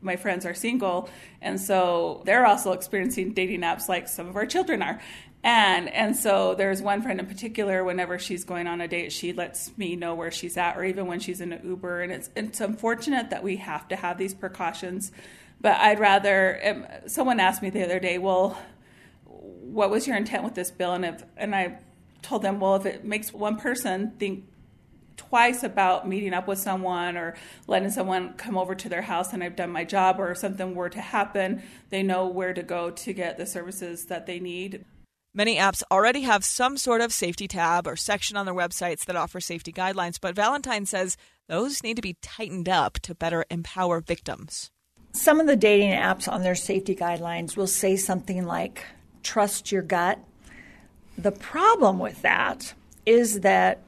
my 0.00 0.16
friends 0.16 0.46
are 0.46 0.54
single, 0.54 1.10
and 1.42 1.60
so 1.60 2.22
they're 2.24 2.46
also 2.46 2.72
experiencing 2.72 3.32
dating 3.32 3.60
apps 3.60 3.88
like 3.88 4.08
some 4.08 4.28
of 4.28 4.36
our 4.36 4.46
children 4.46 4.82
are. 4.82 5.00
And 5.44 5.90
and 5.90 6.16
so 6.16 6.54
there's 6.54 6.80
one 6.80 7.02
friend 7.02 7.20
in 7.20 7.26
particular. 7.26 7.84
Whenever 7.84 8.18
she's 8.18 8.44
going 8.44 8.66
on 8.66 8.80
a 8.80 8.88
date, 8.88 9.12
she 9.12 9.34
lets 9.34 9.76
me 9.76 9.94
know 9.94 10.14
where 10.14 10.30
she's 10.30 10.56
at, 10.56 10.78
or 10.78 10.84
even 10.84 11.06
when 11.06 11.20
she's 11.20 11.42
in 11.42 11.52
an 11.52 11.60
Uber. 11.62 12.00
And 12.00 12.10
it's 12.10 12.30
it's 12.34 12.62
unfortunate 12.62 13.28
that 13.28 13.44
we 13.44 13.56
have 13.56 13.86
to 13.88 13.96
have 13.96 14.16
these 14.16 14.32
precautions, 14.32 15.12
but 15.60 15.76
I'd 15.76 16.00
rather. 16.00 16.58
Um, 16.64 16.86
someone 17.06 17.40
asked 17.40 17.60
me 17.60 17.68
the 17.68 17.84
other 17.84 18.00
day, 18.00 18.16
well, 18.16 18.58
what 19.26 19.90
was 19.90 20.06
your 20.06 20.16
intent 20.16 20.44
with 20.44 20.54
this 20.54 20.70
bill? 20.70 20.94
And 20.94 21.04
if 21.04 21.22
and 21.36 21.54
I 21.54 21.78
told 22.22 22.40
them, 22.40 22.58
well, 22.58 22.76
if 22.76 22.86
it 22.86 23.04
makes 23.04 23.30
one 23.30 23.58
person 23.58 24.12
think 24.18 24.46
twice 25.18 25.62
about 25.62 26.08
meeting 26.08 26.32
up 26.32 26.48
with 26.48 26.58
someone 26.58 27.18
or 27.18 27.34
letting 27.66 27.90
someone 27.90 28.32
come 28.32 28.56
over 28.56 28.74
to 28.74 28.88
their 28.88 29.02
house 29.02 29.34
and 29.34 29.44
I've 29.44 29.56
done 29.56 29.70
my 29.70 29.84
job 29.84 30.18
or 30.18 30.34
something 30.34 30.74
were 30.74 30.88
to 30.88 31.02
happen, 31.02 31.62
they 31.90 32.02
know 32.02 32.28
where 32.28 32.54
to 32.54 32.62
go 32.62 32.90
to 32.90 33.12
get 33.12 33.36
the 33.36 33.44
services 33.44 34.06
that 34.06 34.24
they 34.24 34.40
need. 34.40 34.86
Many 35.36 35.56
apps 35.56 35.82
already 35.90 36.20
have 36.20 36.44
some 36.44 36.76
sort 36.76 37.00
of 37.00 37.12
safety 37.12 37.48
tab 37.48 37.88
or 37.88 37.96
section 37.96 38.36
on 38.36 38.46
their 38.46 38.54
websites 38.54 39.04
that 39.06 39.16
offer 39.16 39.40
safety 39.40 39.72
guidelines, 39.72 40.20
but 40.20 40.36
Valentine 40.36 40.86
says 40.86 41.16
those 41.48 41.82
need 41.82 41.96
to 41.96 42.02
be 42.02 42.16
tightened 42.22 42.68
up 42.68 43.00
to 43.00 43.16
better 43.16 43.44
empower 43.50 44.00
victims. 44.00 44.70
Some 45.10 45.40
of 45.40 45.48
the 45.48 45.56
dating 45.56 45.90
apps 45.90 46.30
on 46.30 46.44
their 46.44 46.54
safety 46.54 46.94
guidelines 46.94 47.56
will 47.56 47.66
say 47.66 47.96
something 47.96 48.46
like, 48.46 48.84
trust 49.24 49.72
your 49.72 49.82
gut. 49.82 50.20
The 51.18 51.32
problem 51.32 51.98
with 51.98 52.22
that 52.22 52.72
is 53.04 53.40
that 53.40 53.80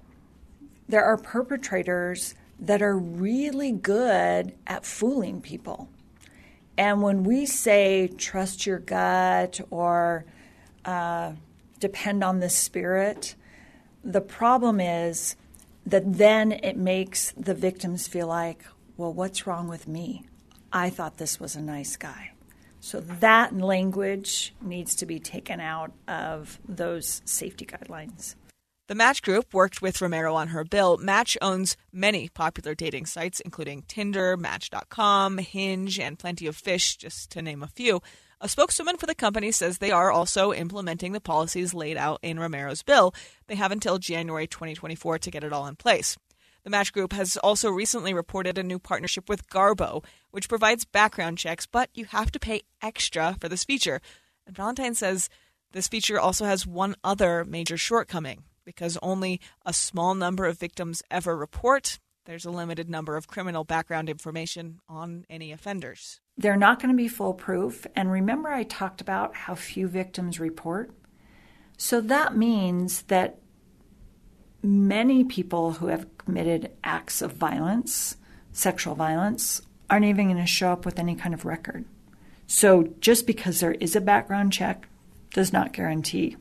there 0.88 1.04
are 1.04 1.16
perpetrators 1.16 2.35
that 2.59 2.82
are 2.82 2.98
really 2.98 3.70
good 3.70 4.52
at 4.66 4.85
fooling 4.85 5.40
people. 5.40 5.88
And 6.76 7.02
when 7.02 7.22
we 7.22 7.46
say 7.46 8.09
trust 8.09 8.66
your 8.66 8.80
gut 8.80 9.61
or 9.70 10.24
uh, 10.87 11.33
depend 11.81 12.25
on 12.25 12.40
the 12.40 12.49
Spirit. 12.49 13.35
The 14.03 14.20
problem 14.20 14.81
is 14.81 15.37
that 15.85 16.14
then 16.14 16.53
it 16.53 16.77
makes 16.77 17.33
the 17.33 17.55
victims 17.55 18.09
feel 18.09 18.29
like, 18.29 18.64
well, 18.96 19.12
what's 19.12 19.46
wrong 19.46 19.68
with 19.68 19.87
me? 19.87 20.25
I 20.72 20.90
thought 20.90 21.18
this 21.18 21.38
was 21.38 21.57
a 21.57 21.61
nice 21.61 21.96
guy. 21.96 22.33
So 22.81 23.01
that 23.01 23.57
language 23.57 24.55
needs 24.61 24.94
to 24.96 25.07
be 25.07 25.18
taken 25.18 25.61
out 25.61 25.92
of 26.07 26.59
those 26.68 27.20
safety 27.25 27.66
guidelines. 27.66 28.37
The 28.88 28.94
Match 28.94 29.20
Group 29.20 29.53
worked 29.53 29.83
with 29.83 30.01
Romero 30.01 30.37
on 30.37 30.49
her 30.49 30.62
bill. 30.62 30.96
Match 30.96 31.37
owns 31.42 31.77
many 31.92 32.29
popular 32.29 32.77
dating 32.77 33.07
sites, 33.07 33.40
including 33.40 33.83
Tinder, 33.88 34.37
Match.com, 34.37 35.38
Hinge, 35.38 35.99
and 35.99 36.16
Plenty 36.16 36.46
of 36.46 36.55
Fish, 36.55 36.96
just 36.96 37.31
to 37.33 37.42
name 37.42 37.64
a 37.64 37.66
few. 37.66 38.01
A 38.38 38.51
spokeswoman 38.51 38.99
for 38.99 39.07
the 39.07 39.14
company 39.14 39.51
says 39.51 39.79
they 39.79 39.90
are 39.90 40.12
also 40.12 40.53
implementing 40.53 41.12
the 41.12 41.20
policies 41.22 41.72
laid 41.72 41.96
out 41.96 42.20
in 42.22 42.38
Romero's 42.38 42.83
bill. 42.83 43.14
They 43.46 43.55
have 43.55 43.72
until 43.72 43.96
January 43.99 44.46
2024 44.46 45.18
to 45.20 45.31
get 45.31 45.42
it 45.42 45.55
all 45.55 45.66
in 45.66 45.77
place. 45.77 46.18
The 46.62 46.70
Match 46.70 46.92
Group 46.92 47.14
has 47.14 47.38
also 47.38 47.70
recently 47.70 48.12
reported 48.12 48.59
a 48.59 48.62
new 48.62 48.79
partnership 48.79 49.29
with 49.29 49.49
Garbo, 49.49 50.05
which 50.33 50.51
provides 50.51 50.85
background 50.85 51.38
checks, 51.38 51.64
but 51.64 51.88
you 51.94 52.05
have 52.07 52.31
to 52.33 52.38
pay 52.38 52.62
extra 52.83 53.37
for 53.40 53.49
this 53.49 53.64
feature. 53.64 54.03
And 54.46 54.55
Valentine 54.55 54.94
says 54.94 55.31
this 55.72 55.88
feature 55.88 56.20
also 56.20 56.44
has 56.44 56.66
one 56.66 56.94
other 57.03 57.42
major 57.44 57.79
shortcoming 57.79 58.44
because 58.66 58.99
only 59.01 59.40
a 59.64 59.72
small 59.72 60.14
number 60.14 60.44
of 60.44 60.59
victims 60.59 61.03
ever 61.11 61.37
report. 61.37 61.99
There's 62.27 62.44
a 62.44 62.51
limited 62.51 62.90
number 62.90 63.16
of 63.16 63.29
criminal 63.29 63.64
background 63.64 64.11
information 64.11 64.81
on 64.88 65.25
any 65.31 65.53
offenders. 65.53 66.20
They're 66.38 66.57
not 66.57 66.81
going 66.81 66.90
to 66.94 66.96
be 66.96 67.09
foolproof. 67.09 67.87
And 67.96 68.11
remember, 68.11 68.51
I 68.51 68.62
talked 68.64 69.01
about 69.01 69.35
how 69.35 69.55
few 69.55 69.88
victims 69.88 70.38
report? 70.38 70.90
So 71.79 72.01
that 72.03 72.37
means 72.37 73.03
that 73.03 73.38
many 74.62 75.25
people 75.25 75.72
who 75.72 75.87
have 75.88 76.16
committed 76.18 76.72
acts 76.83 77.22
of 77.22 77.33
violence, 77.33 78.16
sexual 78.53 78.94
violence, 78.94 79.62
aren't 79.88 80.07
even 80.07 80.27
going 80.27 80.37
to 80.38 80.46
show 80.46 80.72
up 80.72 80.85
with 80.85 80.99
any 80.99 81.14
kind 81.14 81.35
of 81.35 81.44
record. 81.44 81.85
So 82.46 82.94
just 83.01 83.27
because 83.27 83.61
there 83.61 83.72
is 83.72 83.96
a 83.96 84.01
background 84.01 84.53
check 84.53 84.88
does 85.33 85.53
not 85.53 85.72
guarantee 85.72 86.37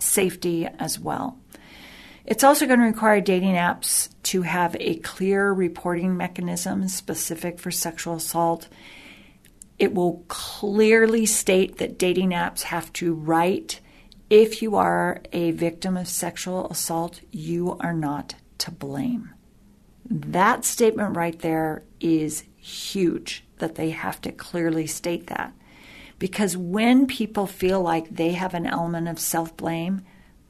safety 0.00 0.66
as 0.78 0.98
well. 0.98 1.38
It's 2.24 2.44
also 2.44 2.66
going 2.66 2.80
to 2.80 2.86
require 2.86 3.20
dating 3.20 3.54
apps 3.54 4.08
to 4.24 4.42
have 4.42 4.76
a 4.80 4.96
clear 4.96 5.52
reporting 5.52 6.16
mechanism 6.16 6.88
specific 6.88 7.58
for 7.58 7.70
sexual 7.70 8.14
assault. 8.14 8.68
It 9.78 9.92
will 9.92 10.24
clearly 10.28 11.26
state 11.26 11.78
that 11.78 11.98
dating 11.98 12.30
apps 12.30 12.62
have 12.62 12.92
to 12.94 13.12
write 13.12 13.80
if 14.30 14.62
you 14.62 14.76
are 14.76 15.20
a 15.32 15.50
victim 15.50 15.96
of 15.96 16.08
sexual 16.08 16.68
assault, 16.70 17.20
you 17.30 17.76
are 17.80 17.92
not 17.92 18.34
to 18.58 18.70
blame. 18.70 19.30
That 20.08 20.64
statement 20.64 21.16
right 21.16 21.38
there 21.38 21.82
is 22.00 22.44
huge 22.56 23.44
that 23.58 23.74
they 23.74 23.90
have 23.90 24.20
to 24.22 24.32
clearly 24.32 24.86
state 24.86 25.26
that. 25.26 25.52
Because 26.18 26.56
when 26.56 27.06
people 27.06 27.46
feel 27.46 27.82
like 27.82 28.08
they 28.08 28.32
have 28.32 28.54
an 28.54 28.66
element 28.66 29.08
of 29.08 29.18
self 29.18 29.56
blame, 29.56 30.02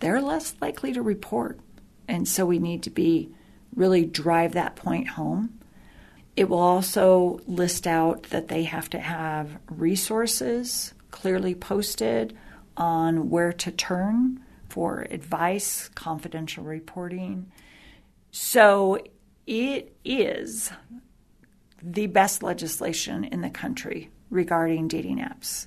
they're 0.05 0.21
less 0.21 0.55
likely 0.61 0.93
to 0.93 1.01
report. 1.01 1.59
And 2.07 2.29
so 2.29 2.45
we 2.45 2.59
need 2.59 2.83
to 2.83 2.91
be 2.91 3.31
really 3.75 4.05
drive 4.05 4.53
that 4.53 4.77
point 4.77 5.09
home. 5.09 5.59
It 6.37 6.51
will 6.51 6.59
also 6.59 7.41
list 7.47 7.87
out 7.87 8.25
that 8.25 8.49
they 8.49 8.65
have 8.65 8.91
to 8.91 9.01
have 9.01 9.57
resources 9.67 10.93
clearly 11.11 11.55
posted 11.55 12.37
on 12.77 13.31
where 13.31 13.55
to 13.55 13.71
turn 13.71 14.45
for 14.69 15.07
advice, 15.11 15.89
confidential 15.95 16.65
reporting. 16.65 17.51
So 18.31 18.99
it 19.47 19.97
is 20.05 20.71
the 21.83 22.09
best 22.09 22.43
legislation 22.43 23.25
in 23.25 23.41
the 23.41 23.49
country 23.49 24.11
regarding 24.29 24.89
dating 24.89 25.21
apps. 25.21 25.67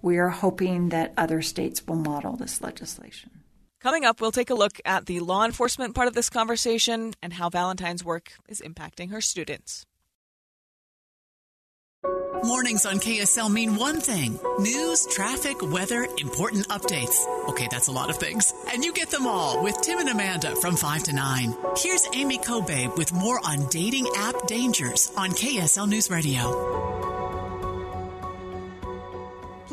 We 0.00 0.16
are 0.16 0.30
hoping 0.30 0.88
that 0.88 1.12
other 1.18 1.42
states 1.42 1.86
will 1.86 1.96
model 1.96 2.36
this 2.36 2.62
legislation. 2.62 3.35
Coming 3.80 4.04
up, 4.04 4.20
we'll 4.20 4.32
take 4.32 4.50
a 4.50 4.54
look 4.54 4.80
at 4.84 5.06
the 5.06 5.20
law 5.20 5.44
enforcement 5.44 5.94
part 5.94 6.08
of 6.08 6.14
this 6.14 6.30
conversation 6.30 7.12
and 7.22 7.32
how 7.32 7.50
Valentine's 7.50 8.04
work 8.04 8.32
is 8.48 8.62
impacting 8.64 9.10
her 9.10 9.20
students. 9.20 9.84
Mornings 12.42 12.86
on 12.86 12.96
KSL 12.96 13.50
mean 13.52 13.76
one 13.76 14.00
thing 14.00 14.38
news, 14.58 15.06
traffic, 15.06 15.60
weather, 15.62 16.06
important 16.18 16.68
updates. 16.68 17.26
Okay, 17.48 17.66
that's 17.70 17.88
a 17.88 17.92
lot 17.92 18.10
of 18.10 18.18
things. 18.18 18.52
And 18.72 18.84
you 18.84 18.92
get 18.92 19.10
them 19.10 19.26
all 19.26 19.62
with 19.62 19.80
Tim 19.80 19.98
and 19.98 20.08
Amanda 20.08 20.54
from 20.56 20.76
5 20.76 21.02
to 21.04 21.14
9. 21.14 21.56
Here's 21.76 22.06
Amy 22.14 22.38
Kobe 22.38 22.88
with 22.96 23.12
more 23.12 23.40
on 23.44 23.66
dating 23.68 24.06
app 24.16 24.46
dangers 24.46 25.10
on 25.16 25.30
KSL 25.30 25.88
News 25.88 26.10
Radio. 26.10 27.25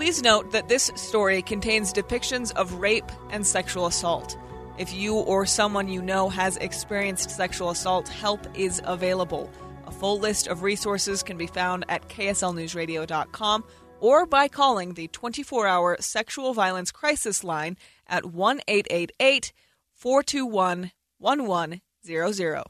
Please 0.04 0.22
note 0.22 0.52
that 0.52 0.68
this 0.68 0.92
story 0.96 1.42
contains 1.42 1.94
depictions 1.94 2.52
of 2.58 2.74
rape 2.74 3.10
and 3.30 3.48
sexual 3.48 3.86
assault. 3.86 4.38
If 4.78 4.94
you 4.94 5.16
or 5.16 5.46
someone 5.46 5.88
you 5.88 6.02
know 6.02 6.28
has 6.28 6.58
experienced 6.58 7.32
sexual 7.32 7.70
assault, 7.70 8.10
help 8.10 8.46
is 8.54 8.82
available. 8.84 9.50
A 9.88 9.92
full 9.92 10.20
list 10.20 10.48
of 10.48 10.62
resources 10.62 11.24
can 11.24 11.38
be 11.38 11.48
found 11.48 11.86
at 11.88 12.10
kslnewsradio.com 12.10 13.64
or 14.02 14.26
by 14.26 14.50
calling 14.50 14.96
the 14.96 15.08
24 15.08 15.68
hour 15.68 15.96
sexual 16.02 16.54
violence 16.54 16.92
crisis 16.92 17.42
line 17.42 17.78
at 18.06 18.26
1 18.26 18.60
888 18.68 19.54
421 19.94 20.92
1100. 21.18 22.64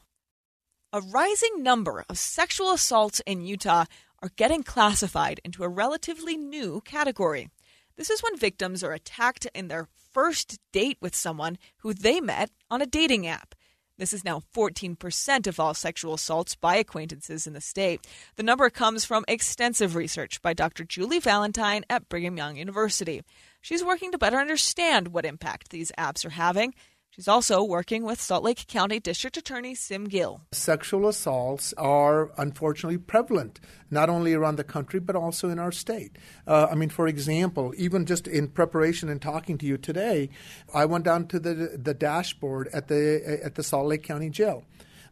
A 0.92 1.00
rising 1.00 1.64
number 1.64 2.04
of 2.08 2.16
sexual 2.16 2.70
assaults 2.70 3.20
in 3.26 3.44
Utah 3.44 3.86
are 4.24 4.30
getting 4.36 4.62
classified 4.62 5.38
into 5.44 5.62
a 5.62 5.68
relatively 5.68 6.34
new 6.34 6.80
category. 6.86 7.50
This 7.98 8.08
is 8.08 8.22
when 8.22 8.38
victims 8.38 8.82
are 8.82 8.94
attacked 8.94 9.46
in 9.54 9.68
their 9.68 9.86
first 10.14 10.58
date 10.72 10.96
with 10.98 11.14
someone 11.14 11.58
who 11.80 11.92
they 11.92 12.22
met 12.22 12.50
on 12.70 12.80
a 12.80 12.86
dating 12.86 13.26
app. 13.26 13.54
This 13.98 14.14
is 14.14 14.24
now 14.24 14.42
14% 14.54 15.46
of 15.46 15.60
all 15.60 15.74
sexual 15.74 16.14
assaults 16.14 16.56
by 16.56 16.76
acquaintances 16.76 17.46
in 17.46 17.52
the 17.52 17.60
state. 17.60 18.00
The 18.36 18.42
number 18.42 18.70
comes 18.70 19.04
from 19.04 19.26
extensive 19.28 19.94
research 19.94 20.40
by 20.40 20.54
Dr. 20.54 20.84
Julie 20.84 21.20
Valentine 21.20 21.84
at 21.90 22.08
Brigham 22.08 22.38
Young 22.38 22.56
University. 22.56 23.20
She's 23.60 23.84
working 23.84 24.10
to 24.12 24.18
better 24.18 24.38
understand 24.38 25.08
what 25.08 25.26
impact 25.26 25.68
these 25.68 25.92
apps 25.98 26.24
are 26.24 26.30
having 26.30 26.72
She's 27.14 27.28
also 27.28 27.62
working 27.62 28.02
with 28.02 28.20
Salt 28.20 28.42
Lake 28.42 28.66
County 28.66 28.98
District 28.98 29.36
Attorney 29.36 29.76
Sim 29.76 30.06
Gill. 30.06 30.40
Sexual 30.50 31.06
assaults 31.06 31.72
are 31.74 32.32
unfortunately 32.36 32.98
prevalent, 32.98 33.60
not 33.88 34.10
only 34.10 34.34
around 34.34 34.56
the 34.56 34.64
country, 34.64 34.98
but 34.98 35.14
also 35.14 35.48
in 35.48 35.60
our 35.60 35.70
state. 35.70 36.18
Uh, 36.44 36.66
I 36.68 36.74
mean, 36.74 36.88
for 36.88 37.06
example, 37.06 37.72
even 37.76 38.04
just 38.04 38.26
in 38.26 38.48
preparation 38.48 39.08
and 39.08 39.22
talking 39.22 39.58
to 39.58 39.66
you 39.66 39.78
today, 39.78 40.28
I 40.74 40.86
went 40.86 41.04
down 41.04 41.28
to 41.28 41.38
the, 41.38 41.78
the 41.80 41.94
dashboard 41.94 42.68
at 42.72 42.88
the, 42.88 43.40
at 43.44 43.54
the 43.54 43.62
Salt 43.62 43.86
Lake 43.86 44.02
County 44.02 44.28
Jail. 44.28 44.64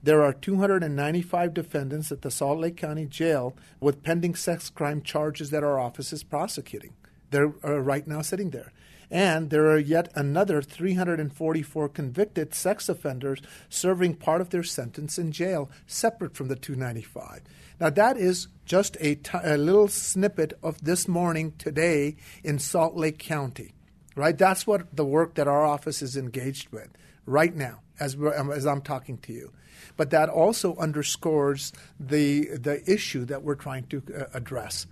There 0.02 0.24
are 0.24 0.32
295 0.32 1.54
defendants 1.54 2.10
at 2.10 2.22
the 2.22 2.32
Salt 2.32 2.58
Lake 2.58 2.76
County 2.76 3.06
Jail 3.06 3.56
with 3.78 4.02
pending 4.02 4.34
sex 4.34 4.70
crime 4.70 5.02
charges 5.02 5.50
that 5.50 5.62
our 5.62 5.78
office 5.78 6.12
is 6.12 6.24
prosecuting. 6.24 6.94
They're 7.30 7.54
uh, 7.64 7.78
right 7.78 8.04
now 8.08 8.22
sitting 8.22 8.50
there. 8.50 8.72
And 9.12 9.50
there 9.50 9.70
are 9.70 9.78
yet 9.78 10.10
another 10.14 10.62
344 10.62 11.90
convicted 11.90 12.54
sex 12.54 12.88
offenders 12.88 13.42
serving 13.68 14.14
part 14.14 14.40
of 14.40 14.48
their 14.48 14.62
sentence 14.62 15.18
in 15.18 15.32
jail, 15.32 15.70
separate 15.86 16.34
from 16.34 16.48
the 16.48 16.56
295. 16.56 17.42
Now, 17.78 17.90
that 17.90 18.16
is 18.16 18.48
just 18.64 18.96
a, 19.00 19.16
t- 19.16 19.38
a 19.44 19.58
little 19.58 19.88
snippet 19.88 20.58
of 20.62 20.82
this 20.82 21.06
morning, 21.06 21.52
today, 21.58 22.16
in 22.42 22.58
Salt 22.58 22.96
Lake 22.96 23.18
County, 23.18 23.74
right? 24.16 24.38
That's 24.38 24.66
what 24.66 24.96
the 24.96 25.04
work 25.04 25.34
that 25.34 25.46
our 25.46 25.62
office 25.62 26.00
is 26.00 26.16
engaged 26.16 26.70
with 26.70 26.88
right 27.26 27.54
now, 27.54 27.80
as, 28.00 28.16
as 28.16 28.66
I'm 28.66 28.80
talking 28.80 29.18
to 29.18 29.32
you 29.34 29.52
but 29.96 30.10
that 30.10 30.28
also 30.28 30.74
underscores 30.76 31.72
the 32.00 32.46
the 32.56 32.82
issue 32.90 33.24
that 33.26 33.42
we're 33.42 33.54
trying 33.54 33.84
to 33.84 34.02
uh, 34.16 34.24
address. 34.32 34.86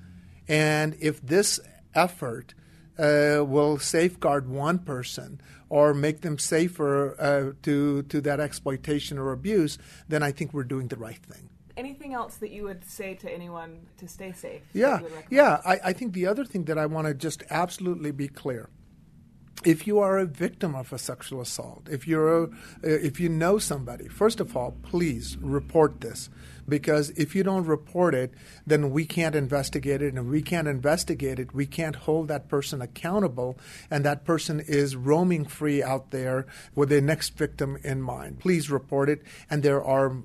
And 0.46 0.96
if 1.00 1.24
this 1.24 1.60
effort 1.94 2.54
uh, 3.00 3.44
will 3.44 3.78
safeguard 3.78 4.48
one 4.48 4.78
person 4.78 5.40
or 5.68 5.94
make 5.94 6.20
them 6.20 6.38
safer 6.38 7.20
uh, 7.20 7.52
to 7.62 8.02
to 8.02 8.20
that 8.20 8.40
exploitation 8.40 9.18
or 9.18 9.32
abuse, 9.32 9.78
then 10.08 10.22
I 10.22 10.32
think 10.32 10.52
we're 10.52 10.64
doing 10.64 10.88
the 10.88 10.96
right 10.96 11.22
thing. 11.22 11.48
Anything 11.76 12.12
else 12.12 12.36
that 12.36 12.50
you 12.50 12.64
would 12.64 12.84
say 12.84 13.14
to 13.14 13.32
anyone 13.32 13.86
to 13.96 14.06
stay 14.06 14.32
safe? 14.32 14.62
Yeah, 14.74 15.00
yeah. 15.30 15.60
I, 15.64 15.80
I 15.84 15.92
think 15.92 16.12
the 16.12 16.26
other 16.26 16.44
thing 16.44 16.64
that 16.64 16.76
I 16.76 16.86
want 16.86 17.06
to 17.06 17.14
just 17.14 17.42
absolutely 17.48 18.10
be 18.10 18.28
clear 18.28 18.68
if 19.64 19.86
you 19.86 19.98
are 19.98 20.18
a 20.18 20.26
victim 20.26 20.74
of 20.74 20.92
a 20.92 20.98
sexual 20.98 21.40
assault, 21.40 21.88
if 21.90 22.06
you're 22.06 22.44
a, 22.44 22.44
uh, 22.44 22.48
if 22.82 23.20
you 23.20 23.28
know 23.28 23.58
somebody, 23.58 24.08
first 24.08 24.40
of 24.40 24.56
all, 24.56 24.76
please 24.82 25.36
report 25.38 26.00
this. 26.00 26.30
Because 26.68 27.10
if 27.10 27.34
you 27.34 27.42
don't 27.42 27.66
report 27.66 28.14
it, 28.14 28.32
then 28.64 28.90
we 28.90 29.04
can't 29.04 29.34
investigate 29.34 30.02
it, 30.02 30.14
and 30.14 30.30
we 30.30 30.40
can't 30.40 30.68
investigate 30.68 31.38
it, 31.38 31.52
we 31.52 31.66
can't 31.66 31.96
hold 31.96 32.28
that 32.28 32.48
person 32.48 32.80
accountable, 32.80 33.58
and 33.90 34.04
that 34.04 34.24
person 34.24 34.60
is 34.60 34.94
roaming 34.94 35.44
free 35.44 35.82
out 35.82 36.10
there 36.10 36.46
with 36.74 36.88
their 36.88 37.00
next 37.00 37.36
victim 37.36 37.76
in 37.82 38.00
mind. 38.00 38.38
Please 38.38 38.70
report 38.70 39.08
it, 39.08 39.22
and 39.48 39.62
there 39.62 39.82
are 39.82 40.22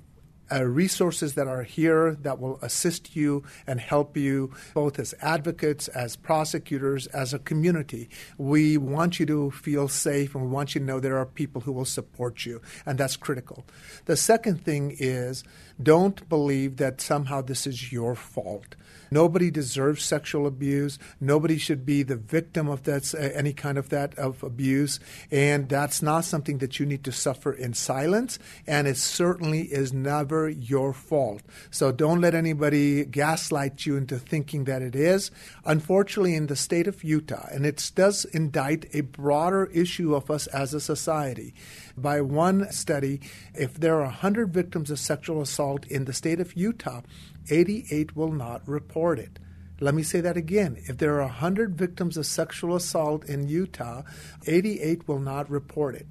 uh, 0.50 0.64
resources 0.64 1.34
that 1.34 1.48
are 1.48 1.62
here 1.62 2.14
that 2.22 2.38
will 2.38 2.58
assist 2.62 3.16
you 3.16 3.42
and 3.66 3.80
help 3.80 4.16
you 4.16 4.52
both 4.74 4.98
as 4.98 5.14
advocates, 5.20 5.88
as 5.88 6.16
prosecutors, 6.16 7.06
as 7.08 7.34
a 7.34 7.38
community. 7.38 8.08
We 8.38 8.76
want 8.76 9.18
you 9.18 9.26
to 9.26 9.50
feel 9.50 9.88
safe 9.88 10.34
and 10.34 10.44
we 10.44 10.50
want 10.50 10.74
you 10.74 10.80
to 10.80 10.86
know 10.86 11.00
there 11.00 11.18
are 11.18 11.26
people 11.26 11.62
who 11.62 11.72
will 11.72 11.84
support 11.84 12.46
you, 12.46 12.60
and 12.84 12.98
that's 12.98 13.16
critical. 13.16 13.64
The 14.06 14.16
second 14.16 14.64
thing 14.64 14.96
is 14.98 15.44
don't 15.82 16.28
believe 16.28 16.76
that 16.78 17.00
somehow 17.00 17.42
this 17.42 17.66
is 17.66 17.92
your 17.92 18.14
fault. 18.14 18.76
Nobody 19.10 19.50
deserves 19.50 20.04
sexual 20.04 20.46
abuse. 20.46 20.98
Nobody 21.20 21.58
should 21.58 21.86
be 21.86 22.02
the 22.02 22.16
victim 22.16 22.68
of 22.68 22.82
that, 22.84 23.14
uh, 23.14 23.18
any 23.18 23.52
kind 23.52 23.78
of 23.78 23.88
that 23.90 24.18
of 24.18 24.42
abuse, 24.42 24.98
and 25.30 25.68
that's 25.68 26.02
not 26.02 26.24
something 26.24 26.58
that 26.58 26.80
you 26.80 26.86
need 26.86 27.04
to 27.04 27.12
suffer 27.12 27.52
in 27.52 27.74
silence. 27.74 28.38
And 28.66 28.88
it 28.88 28.96
certainly 28.96 29.62
is 29.62 29.92
never 29.92 30.35
your 30.48 30.92
fault. 30.92 31.42
So 31.70 31.90
don't 31.92 32.20
let 32.20 32.34
anybody 32.34 33.04
gaslight 33.04 33.86
you 33.86 33.96
into 33.96 34.18
thinking 34.18 34.64
that 34.64 34.82
it 34.82 34.94
is. 34.94 35.30
Unfortunately, 35.64 36.34
in 36.34 36.46
the 36.46 36.56
state 36.56 36.86
of 36.86 37.02
Utah, 37.02 37.48
and 37.50 37.64
it 37.64 37.90
does 37.94 38.24
indict 38.26 38.86
a 38.92 39.00
broader 39.00 39.66
issue 39.66 40.14
of 40.14 40.30
us 40.30 40.46
as 40.48 40.74
a 40.74 40.80
society. 40.80 41.54
By 41.96 42.20
one 42.20 42.70
study, 42.70 43.20
if 43.54 43.74
there 43.74 43.96
are 43.96 44.04
100 44.04 44.52
victims 44.52 44.90
of 44.90 44.98
sexual 44.98 45.40
assault 45.40 45.86
in 45.86 46.04
the 46.04 46.12
state 46.12 46.40
of 46.40 46.54
Utah, 46.56 47.02
88 47.50 48.14
will 48.14 48.32
not 48.32 48.66
report 48.68 49.18
it. 49.18 49.38
Let 49.78 49.94
me 49.94 50.02
say 50.02 50.20
that 50.22 50.36
again. 50.36 50.78
If 50.86 50.96
there 50.96 51.16
are 51.20 51.26
100 51.26 51.76
victims 51.76 52.16
of 52.16 52.24
sexual 52.26 52.76
assault 52.76 53.24
in 53.26 53.48
Utah, 53.48 54.02
88 54.46 55.06
will 55.06 55.18
not 55.18 55.50
report 55.50 55.94
it. 55.94 56.06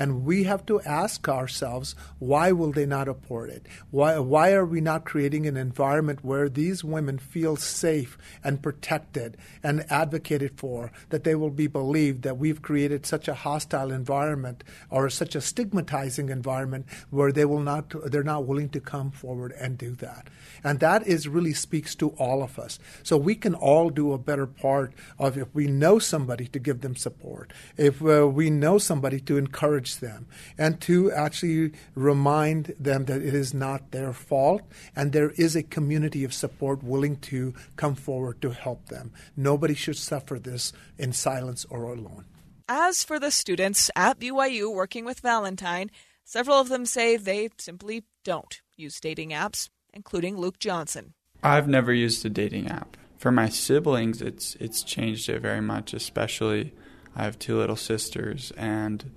And 0.00 0.24
we 0.24 0.44
have 0.44 0.64
to 0.64 0.80
ask 0.80 1.28
ourselves, 1.28 1.94
why 2.18 2.52
will 2.52 2.72
they 2.72 2.86
not 2.86 3.06
report 3.06 3.50
it? 3.50 3.66
Why, 3.90 4.18
why 4.18 4.52
are 4.52 4.64
we 4.64 4.80
not 4.80 5.04
creating 5.04 5.46
an 5.46 5.58
environment 5.58 6.24
where 6.24 6.48
these 6.48 6.82
women 6.82 7.18
feel 7.18 7.56
safe 7.56 8.16
and 8.42 8.62
protected 8.62 9.36
and 9.62 9.84
advocated 9.92 10.58
for, 10.58 10.90
that 11.10 11.24
they 11.24 11.34
will 11.34 11.50
be 11.50 11.66
believed 11.66 12.22
that 12.22 12.38
we've 12.38 12.62
created 12.62 13.04
such 13.04 13.28
a 13.28 13.34
hostile 13.34 13.92
environment 13.92 14.64
or 14.88 15.10
such 15.10 15.34
a 15.34 15.40
stigmatizing 15.42 16.30
environment 16.30 16.86
where 17.10 17.30
they 17.30 17.44
will 17.44 17.60
not, 17.60 17.92
they're 18.10 18.22
not 18.22 18.46
willing 18.46 18.70
to 18.70 18.80
come 18.80 19.10
forward 19.10 19.52
and 19.60 19.76
do 19.76 19.94
that. 19.96 20.28
And 20.64 20.80
that 20.80 21.06
is 21.06 21.28
really 21.28 21.52
speaks 21.52 21.94
to 21.96 22.08
all 22.10 22.42
of 22.42 22.58
us. 22.58 22.78
So 23.02 23.18
we 23.18 23.34
can 23.34 23.54
all 23.54 23.90
do 23.90 24.14
a 24.14 24.18
better 24.18 24.46
part 24.46 24.94
of 25.18 25.36
if 25.36 25.54
we 25.54 25.66
know 25.66 25.98
somebody 25.98 26.46
to 26.46 26.58
give 26.58 26.80
them 26.80 26.96
support, 26.96 27.52
if 27.76 28.02
uh, 28.02 28.26
we 28.26 28.48
know 28.48 28.78
somebody 28.78 29.20
to 29.20 29.36
encourage 29.36 29.89
encourage 29.90 30.00
them 30.00 30.26
and 30.58 30.80
to 30.82 31.12
actually 31.12 31.72
remind 31.94 32.74
them 32.78 33.04
that 33.06 33.22
it 33.22 33.34
is 33.34 33.54
not 33.54 33.90
their 33.90 34.12
fault 34.12 34.62
and 34.94 35.12
there 35.12 35.30
is 35.30 35.56
a 35.56 35.62
community 35.62 36.24
of 36.24 36.32
support 36.32 36.82
willing 36.82 37.16
to 37.16 37.54
come 37.76 37.94
forward 37.94 38.40
to 38.42 38.50
help 38.50 38.88
them. 38.88 39.12
Nobody 39.36 39.74
should 39.74 39.96
suffer 39.96 40.38
this 40.38 40.72
in 40.98 41.12
silence 41.12 41.66
or 41.70 41.84
alone. 41.84 42.24
As 42.68 43.02
for 43.02 43.18
the 43.18 43.30
students 43.30 43.90
at 43.96 44.20
BYU 44.20 44.72
working 44.72 45.04
with 45.04 45.20
Valentine, 45.20 45.90
several 46.24 46.60
of 46.60 46.68
them 46.68 46.86
say 46.86 47.16
they 47.16 47.48
simply 47.58 48.04
don't 48.24 48.60
use 48.76 49.00
dating 49.00 49.30
apps, 49.30 49.68
including 49.92 50.36
Luke 50.36 50.58
Johnson. 50.58 51.14
I've 51.42 51.68
never 51.68 51.92
used 51.92 52.24
a 52.24 52.30
dating 52.30 52.68
app. 52.68 52.96
For 53.18 53.32
my 53.32 53.48
siblings, 53.48 54.22
it's 54.22 54.54
it's 54.60 54.82
changed 54.82 55.28
it 55.28 55.42
very 55.42 55.60
much, 55.60 55.92
especially 55.92 56.72
I 57.14 57.24
have 57.24 57.38
two 57.38 57.58
little 57.58 57.76
sisters 57.76 58.52
and 58.56 59.10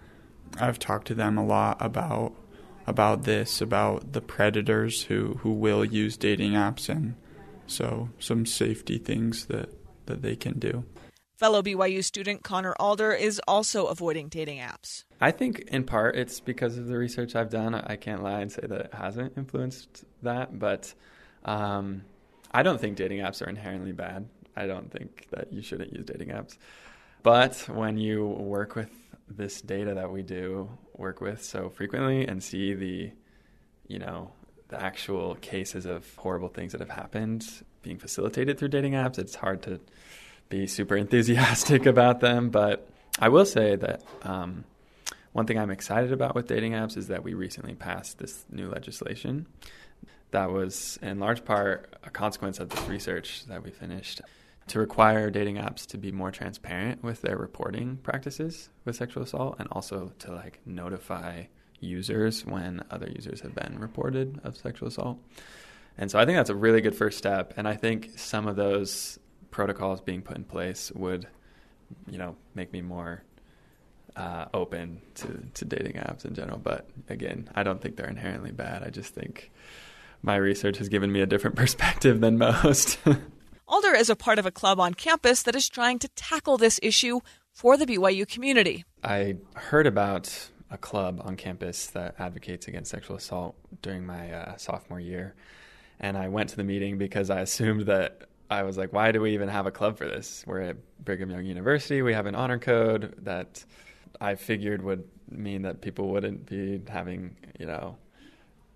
I've 0.60 0.80
talked 0.80 1.08
to 1.08 1.16
them 1.16 1.38
a 1.38 1.46
lot 1.46 1.78
about 1.80 2.34
about 2.86 3.24
this, 3.24 3.62
about 3.62 4.14
the 4.14 4.22
predators 4.22 5.04
who, 5.04 5.36
who 5.36 5.52
will 5.52 5.86
use 5.86 6.18
dating 6.18 6.52
apps 6.52 6.90
and 6.90 7.16
so 7.66 8.10
some 8.20 8.46
safety 8.46 8.98
things 8.98 9.46
that, 9.46 9.70
that 10.06 10.22
they 10.22 10.36
can 10.36 10.60
do. 10.60 10.84
Fellow 11.38 11.62
BYU 11.62 12.04
student 12.04 12.44
Connor 12.44 12.76
Alder 12.80 13.12
is 13.14 13.42
also 13.48 13.88
avoiding 13.88 14.28
dating 14.30 14.60
apps. 14.60 15.04
I 15.20 15.32
think 15.32 15.62
in 15.68 15.84
part 15.84 16.16
it's 16.16 16.40
because 16.40 16.78
of 16.78 16.88
the 16.88 16.98
research 16.98 17.36
I've 17.36 17.50
done. 17.50 17.74
I 17.74 17.96
can't 17.96 18.22
lie 18.22 18.42
and 18.42 18.52
say 18.52 18.66
that 18.68 18.80
it 18.80 18.94
hasn't 18.94 19.38
influenced 19.38 20.04
that, 20.22 20.58
but 20.60 20.94
um, 21.46 22.04
I 22.52 22.64
don't 22.64 22.80
think 22.80 22.98
dating 22.98 23.20
apps 23.20 23.46
are 23.46 23.50
inherently 23.50 23.94
bad. 23.94 24.28
I 24.56 24.68
don't 24.68 24.92
think 24.92 25.28
that 25.32 25.52
you 25.52 25.62
shouldn't 25.62 25.94
use 25.94 26.06
dating 26.06 26.30
apps. 26.30 26.58
But 27.24 27.56
when 27.70 27.98
you 27.98 28.26
work 28.26 28.76
with 28.76 28.90
this 29.36 29.62
data 29.62 29.94
that 29.96 30.12
we 30.12 30.22
do 30.22 30.70
work 30.96 31.22
with 31.22 31.44
so 31.44 31.70
frequently 31.70 32.28
and 32.28 32.44
see 32.44 32.74
the, 32.74 33.12
you 33.88 34.00
know, 34.00 34.32
the 34.70 34.82
actual 34.82 35.36
cases 35.36 35.86
of 35.86 36.16
horrible 36.16 36.50
things 36.50 36.72
that 36.72 36.82
have 36.82 36.90
happened 36.90 37.46
being 37.82 37.98
facilitated 37.98 38.58
through 38.58 38.70
dating 38.70 38.94
apps, 38.94 39.20
it's 39.20 39.36
hard 39.36 39.62
to 39.64 39.80
be 40.50 40.68
super 40.68 40.96
enthusiastic 40.96 41.86
about 41.88 42.20
them. 42.20 42.50
But 42.50 42.88
I 43.20 43.30
will 43.30 43.46
say 43.46 43.76
that 43.76 44.04
um, 44.24 44.64
one 45.34 45.46
thing 45.46 45.58
I'm 45.58 45.72
excited 45.72 46.12
about 46.12 46.36
with 46.36 46.48
dating 46.48 46.74
apps 46.74 46.98
is 46.98 47.08
that 47.08 47.24
we 47.24 47.34
recently 47.34 47.76
passed 47.76 48.20
this 48.20 48.46
new 48.52 48.70
legislation 48.70 49.48
that 50.32 50.52
was 50.52 50.98
in 51.02 51.20
large 51.20 51.46
part 51.46 51.96
a 52.04 52.10
consequence 52.10 52.60
of 52.60 52.70
this 52.70 52.88
research 52.88 53.46
that 53.46 53.64
we 53.64 53.70
finished 53.70 54.22
to 54.68 54.80
require 54.80 55.30
dating 55.30 55.58
apps 55.58 55.86
to 55.88 55.98
be 55.98 56.12
more 56.12 56.32
transparent 56.32 57.04
with 57.04 57.22
their 57.22 57.38
reporting 57.38 57.98
practices 57.98 58.70
with 58.86 58.96
sexual 58.96 59.24
assault 59.24 59.56
and 59.60 59.68
also 59.72 60.12
to 60.20 60.32
like 60.32 60.60
notify 60.66 61.44
users 61.80 62.46
when 62.46 62.82
other 62.90 63.10
users 63.10 63.42
have 63.42 63.54
been 63.54 63.78
reported 63.78 64.40
of 64.44 64.56
sexual 64.56 64.88
assault. 64.88 65.20
And 65.98 66.10
so 66.10 66.18
I 66.18 66.26
think 66.26 66.38
that's 66.38 66.50
a 66.50 66.56
really 66.56 66.82
good 66.82 66.96
first 66.96 67.18
step 67.18 67.54
and 67.58 67.68
I 67.68 67.76
think 67.76 68.12
some 68.18 68.48
of 68.48 68.56
those 68.56 69.20
protocols 69.52 70.02
being 70.02 70.22
put 70.22 70.38
in 70.38 70.44
place 70.44 70.92
would 70.96 71.28
you 72.10 72.18
know 72.18 72.36
make 72.56 72.72
me 72.74 72.82
more 72.82 73.24
uh, 74.16 74.46
open 74.54 75.02
to, 75.16 75.44
to 75.56 75.66
dating 75.66 75.94
apps 75.94 76.26
in 76.26 76.34
general. 76.34 76.58
But 76.58 76.88
again, 77.10 77.50
I 77.56 77.64
don't 77.64 77.82
think 77.82 77.96
they're 77.96 78.10
inherently 78.10 78.52
bad. 78.52 78.84
I 78.84 78.90
just 78.90 79.14
think 79.14 79.52
my 80.22 80.36
research 80.36 80.78
has 80.78 80.90
given 80.90 81.12
me 81.12 81.22
a 81.22 81.26
different 81.26 81.56
perspective 81.64 82.22
than 82.22 82.38
most. 82.38 83.00
Alder 83.74 83.96
is 83.96 84.12
a 84.12 84.16
part 84.16 84.38
of 84.38 84.46
a 84.46 84.52
club 84.52 84.80
on 84.80 84.94
campus 84.94 85.42
that 85.42 85.56
is 85.56 85.68
trying 85.68 85.98
to 85.98 86.08
tackle 86.10 86.60
this 86.60 86.80
issue 86.84 87.22
for 87.52 87.76
the 87.76 87.88
BYU 87.88 88.28
community. 88.28 88.86
I 89.04 89.38
heard 89.56 89.88
about 89.88 90.52
a 90.70 90.78
club 90.78 91.20
on 91.26 91.36
campus 91.38 91.88
that 91.88 92.14
advocates 92.20 92.68
against 92.68 92.92
sexual 92.92 93.16
assault 93.16 93.56
during 93.82 94.06
my 94.06 94.32
uh, 94.32 94.58
sophomore 94.58 95.00
year. 95.00 95.34
And 96.00 96.16
I 96.20 96.28
went 96.28 96.50
to 96.50 96.56
the 96.56 96.64
meeting 96.64 97.00
because 97.00 97.32
I 97.32 97.40
assumed 97.40 97.88
that 97.88 98.26
I 98.48 98.62
was 98.62 98.78
like, 98.78 98.94
why 98.94 99.12
do 99.12 99.20
we 99.22 99.34
even 99.34 99.50
have 99.50 99.66
a 99.66 99.72
club 99.72 99.98
for 99.98 100.06
this? 100.06 100.44
We're 100.46 100.62
at 100.62 100.78
Brigham 101.04 101.32
Young 101.32 101.48
University. 101.48 102.04
We 102.04 102.14
have 102.14 102.28
an 102.28 102.36
honor 102.36 102.60
code 102.60 103.16
that 103.24 103.66
I 104.22 104.36
figured 104.36 104.84
would 104.84 105.04
mean 105.32 105.64
that 105.64 105.82
people 105.82 106.10
wouldn't 106.10 106.46
be 106.46 106.80
having, 106.88 107.36
you 107.60 107.66
know, 107.66 107.98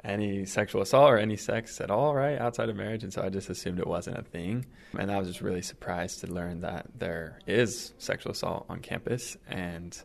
any 0.04 0.46
sexual 0.46 0.82
assault 0.82 1.12
or 1.12 1.18
any 1.18 1.36
sex 1.36 1.82
at 1.82 1.90
all, 1.92 2.16
right, 2.16 2.38
outside 2.40 2.70
of 2.70 2.76
marriage. 2.76 3.04
And 3.04 3.12
so 3.12 3.22
I 3.24 3.30
just 3.30 3.50
assumed 3.50 3.80
it 3.80 3.88
wasn't 3.88 4.18
a 4.18 4.24
thing. 4.24 4.66
And 4.98 5.12
I 5.12 5.18
was 5.20 5.28
just 5.28 5.42
really 5.42 5.62
surprised 5.62 6.22
to 6.22 6.28
learn 6.28 6.62
that 6.62 6.88
there 6.96 7.40
is 7.48 7.94
sexual 7.98 8.32
assault 8.32 8.66
on 8.70 8.80
campus 8.80 9.38
and 9.50 10.00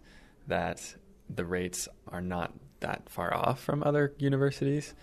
that 0.49 0.95
the 1.29 1.45
rates 1.45 1.89
are 2.09 2.21
not 2.21 2.53
that 2.81 3.09
far 3.09 3.33
off 3.35 3.61
from 3.61 3.83
other 3.83 4.13
universities. 4.19 4.95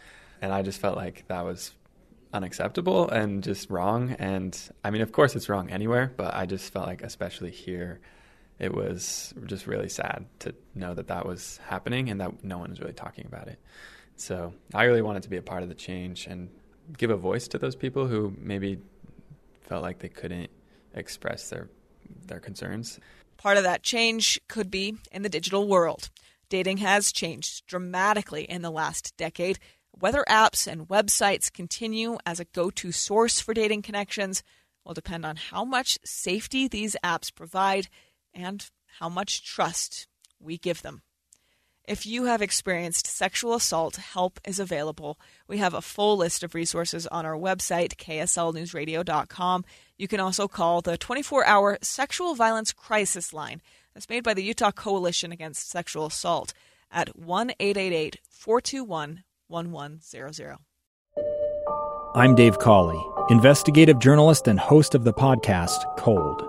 And 0.42 0.52
I 0.52 0.62
just 0.62 0.80
felt 0.80 0.98
like 0.98 1.26
that 1.28 1.46
was 1.46 1.74
unacceptable 2.34 3.10
and 3.10 3.44
just 3.44 3.70
wrong. 3.70 4.12
And 4.20 4.58
I 4.84 4.92
mean, 4.92 5.02
of 5.02 5.12
course, 5.12 5.36
it's 5.36 5.50
wrong 5.50 5.70
anywhere, 5.70 6.12
but 6.16 6.34
I 6.34 6.46
just 6.46 6.72
felt 6.72 6.88
like, 6.88 7.02
especially 7.02 7.52
here, 7.52 8.00
it 8.60 8.74
was 8.74 9.34
just 9.46 9.68
really 9.68 9.90
sad 9.90 10.26
to 10.40 10.54
know 10.76 10.94
that 10.94 11.08
that 11.08 11.26
was 11.26 11.60
happening 11.66 12.10
and 12.10 12.20
that 12.20 12.44
no 12.44 12.58
one 12.58 12.72
was 12.72 12.80
really 12.80 12.94
talking 12.94 13.26
about 13.26 13.48
it. 13.48 13.60
So 14.20 14.54
I 14.74 14.84
really 14.84 15.02
wanted 15.02 15.24
to 15.24 15.30
be 15.30 15.38
a 15.38 15.42
part 15.42 15.64
of 15.64 15.70
the 15.70 15.76
change 15.76 16.28
and 16.28 16.50
give 16.98 17.10
a 17.10 17.16
voice 17.16 17.48
to 17.50 17.58
those 17.58 17.76
people 17.76 18.08
who 18.08 18.34
maybe 18.38 18.78
felt 19.62 19.82
like 19.82 20.00
they 20.00 20.10
couldn't 20.10 20.50
express 20.94 21.50
their 21.50 21.70
their 22.26 22.40
concerns. 22.40 23.00
Part 23.38 23.58
of 23.58 23.64
that 23.64 23.82
change 23.82 24.40
could 24.50 24.70
be 24.70 24.98
in 25.12 25.22
the 25.22 25.30
digital 25.30 25.68
world. 25.68 26.10
Dating 26.50 26.78
has 26.78 27.12
changed 27.12 27.66
dramatically 27.66 28.44
in 28.44 28.62
the 28.62 28.72
last 28.72 29.16
decade. 29.16 29.60
Whether 29.92 30.26
apps 30.28 30.68
and 30.68 30.88
websites 30.88 31.52
continue 31.52 32.18
as 32.26 32.40
a 32.40 32.46
go 32.46 32.70
to 32.72 32.92
source 32.92 33.40
for 33.40 33.54
dating 33.54 33.84
connections 33.84 34.44
will 34.84 34.94
depend 34.94 35.26
on 35.26 35.38
how 35.38 35.64
much 35.64 35.98
safety 36.04 36.68
these 36.68 36.96
apps 37.04 37.34
provide 37.34 37.88
and 38.34 38.70
how 39.00 39.08
much 39.08 39.46
trust 39.46 40.08
we 40.40 40.58
give 40.58 40.82
them. 40.82 41.04
If 41.90 42.06
you 42.06 42.26
have 42.26 42.44
experienced 42.44 43.08
sexual 43.08 43.56
assault, 43.56 43.96
help 43.96 44.40
is 44.46 44.60
available. 44.60 45.20
We 45.48 45.58
have 45.58 45.74
a 45.74 45.82
full 45.82 46.18
list 46.18 46.44
of 46.44 46.54
resources 46.54 47.08
on 47.08 47.26
our 47.26 47.34
website, 47.34 47.96
kslnewsradio.com. 47.96 49.66
You 49.98 50.08
can 50.08 50.20
also 50.20 50.48
call 50.48 50.82
the 50.82 51.00
24 51.00 51.48
hour 51.48 51.80
Sexual 51.82 52.36
Violence 52.36 52.74
Crisis 52.74 53.34
Line 53.34 53.60
that's 53.96 54.08
made 54.08 54.24
by 54.24 54.36
the 54.36 54.44
Utah 54.44 54.70
Coalition 54.70 55.32
Against 55.32 55.68
Sexual 55.68 56.06
Assault 56.06 56.54
at 56.92 57.18
1 57.18 57.54
888 57.60 58.20
421 58.30 59.24
1100. 59.48 60.58
I'm 62.14 62.36
Dave 62.36 62.60
Cawley, 62.60 63.04
investigative 63.32 63.98
journalist 63.98 64.48
and 64.48 64.60
host 64.60 64.94
of 64.94 65.06
the 65.06 65.14
podcast 65.14 65.98
Cold. 65.98 66.49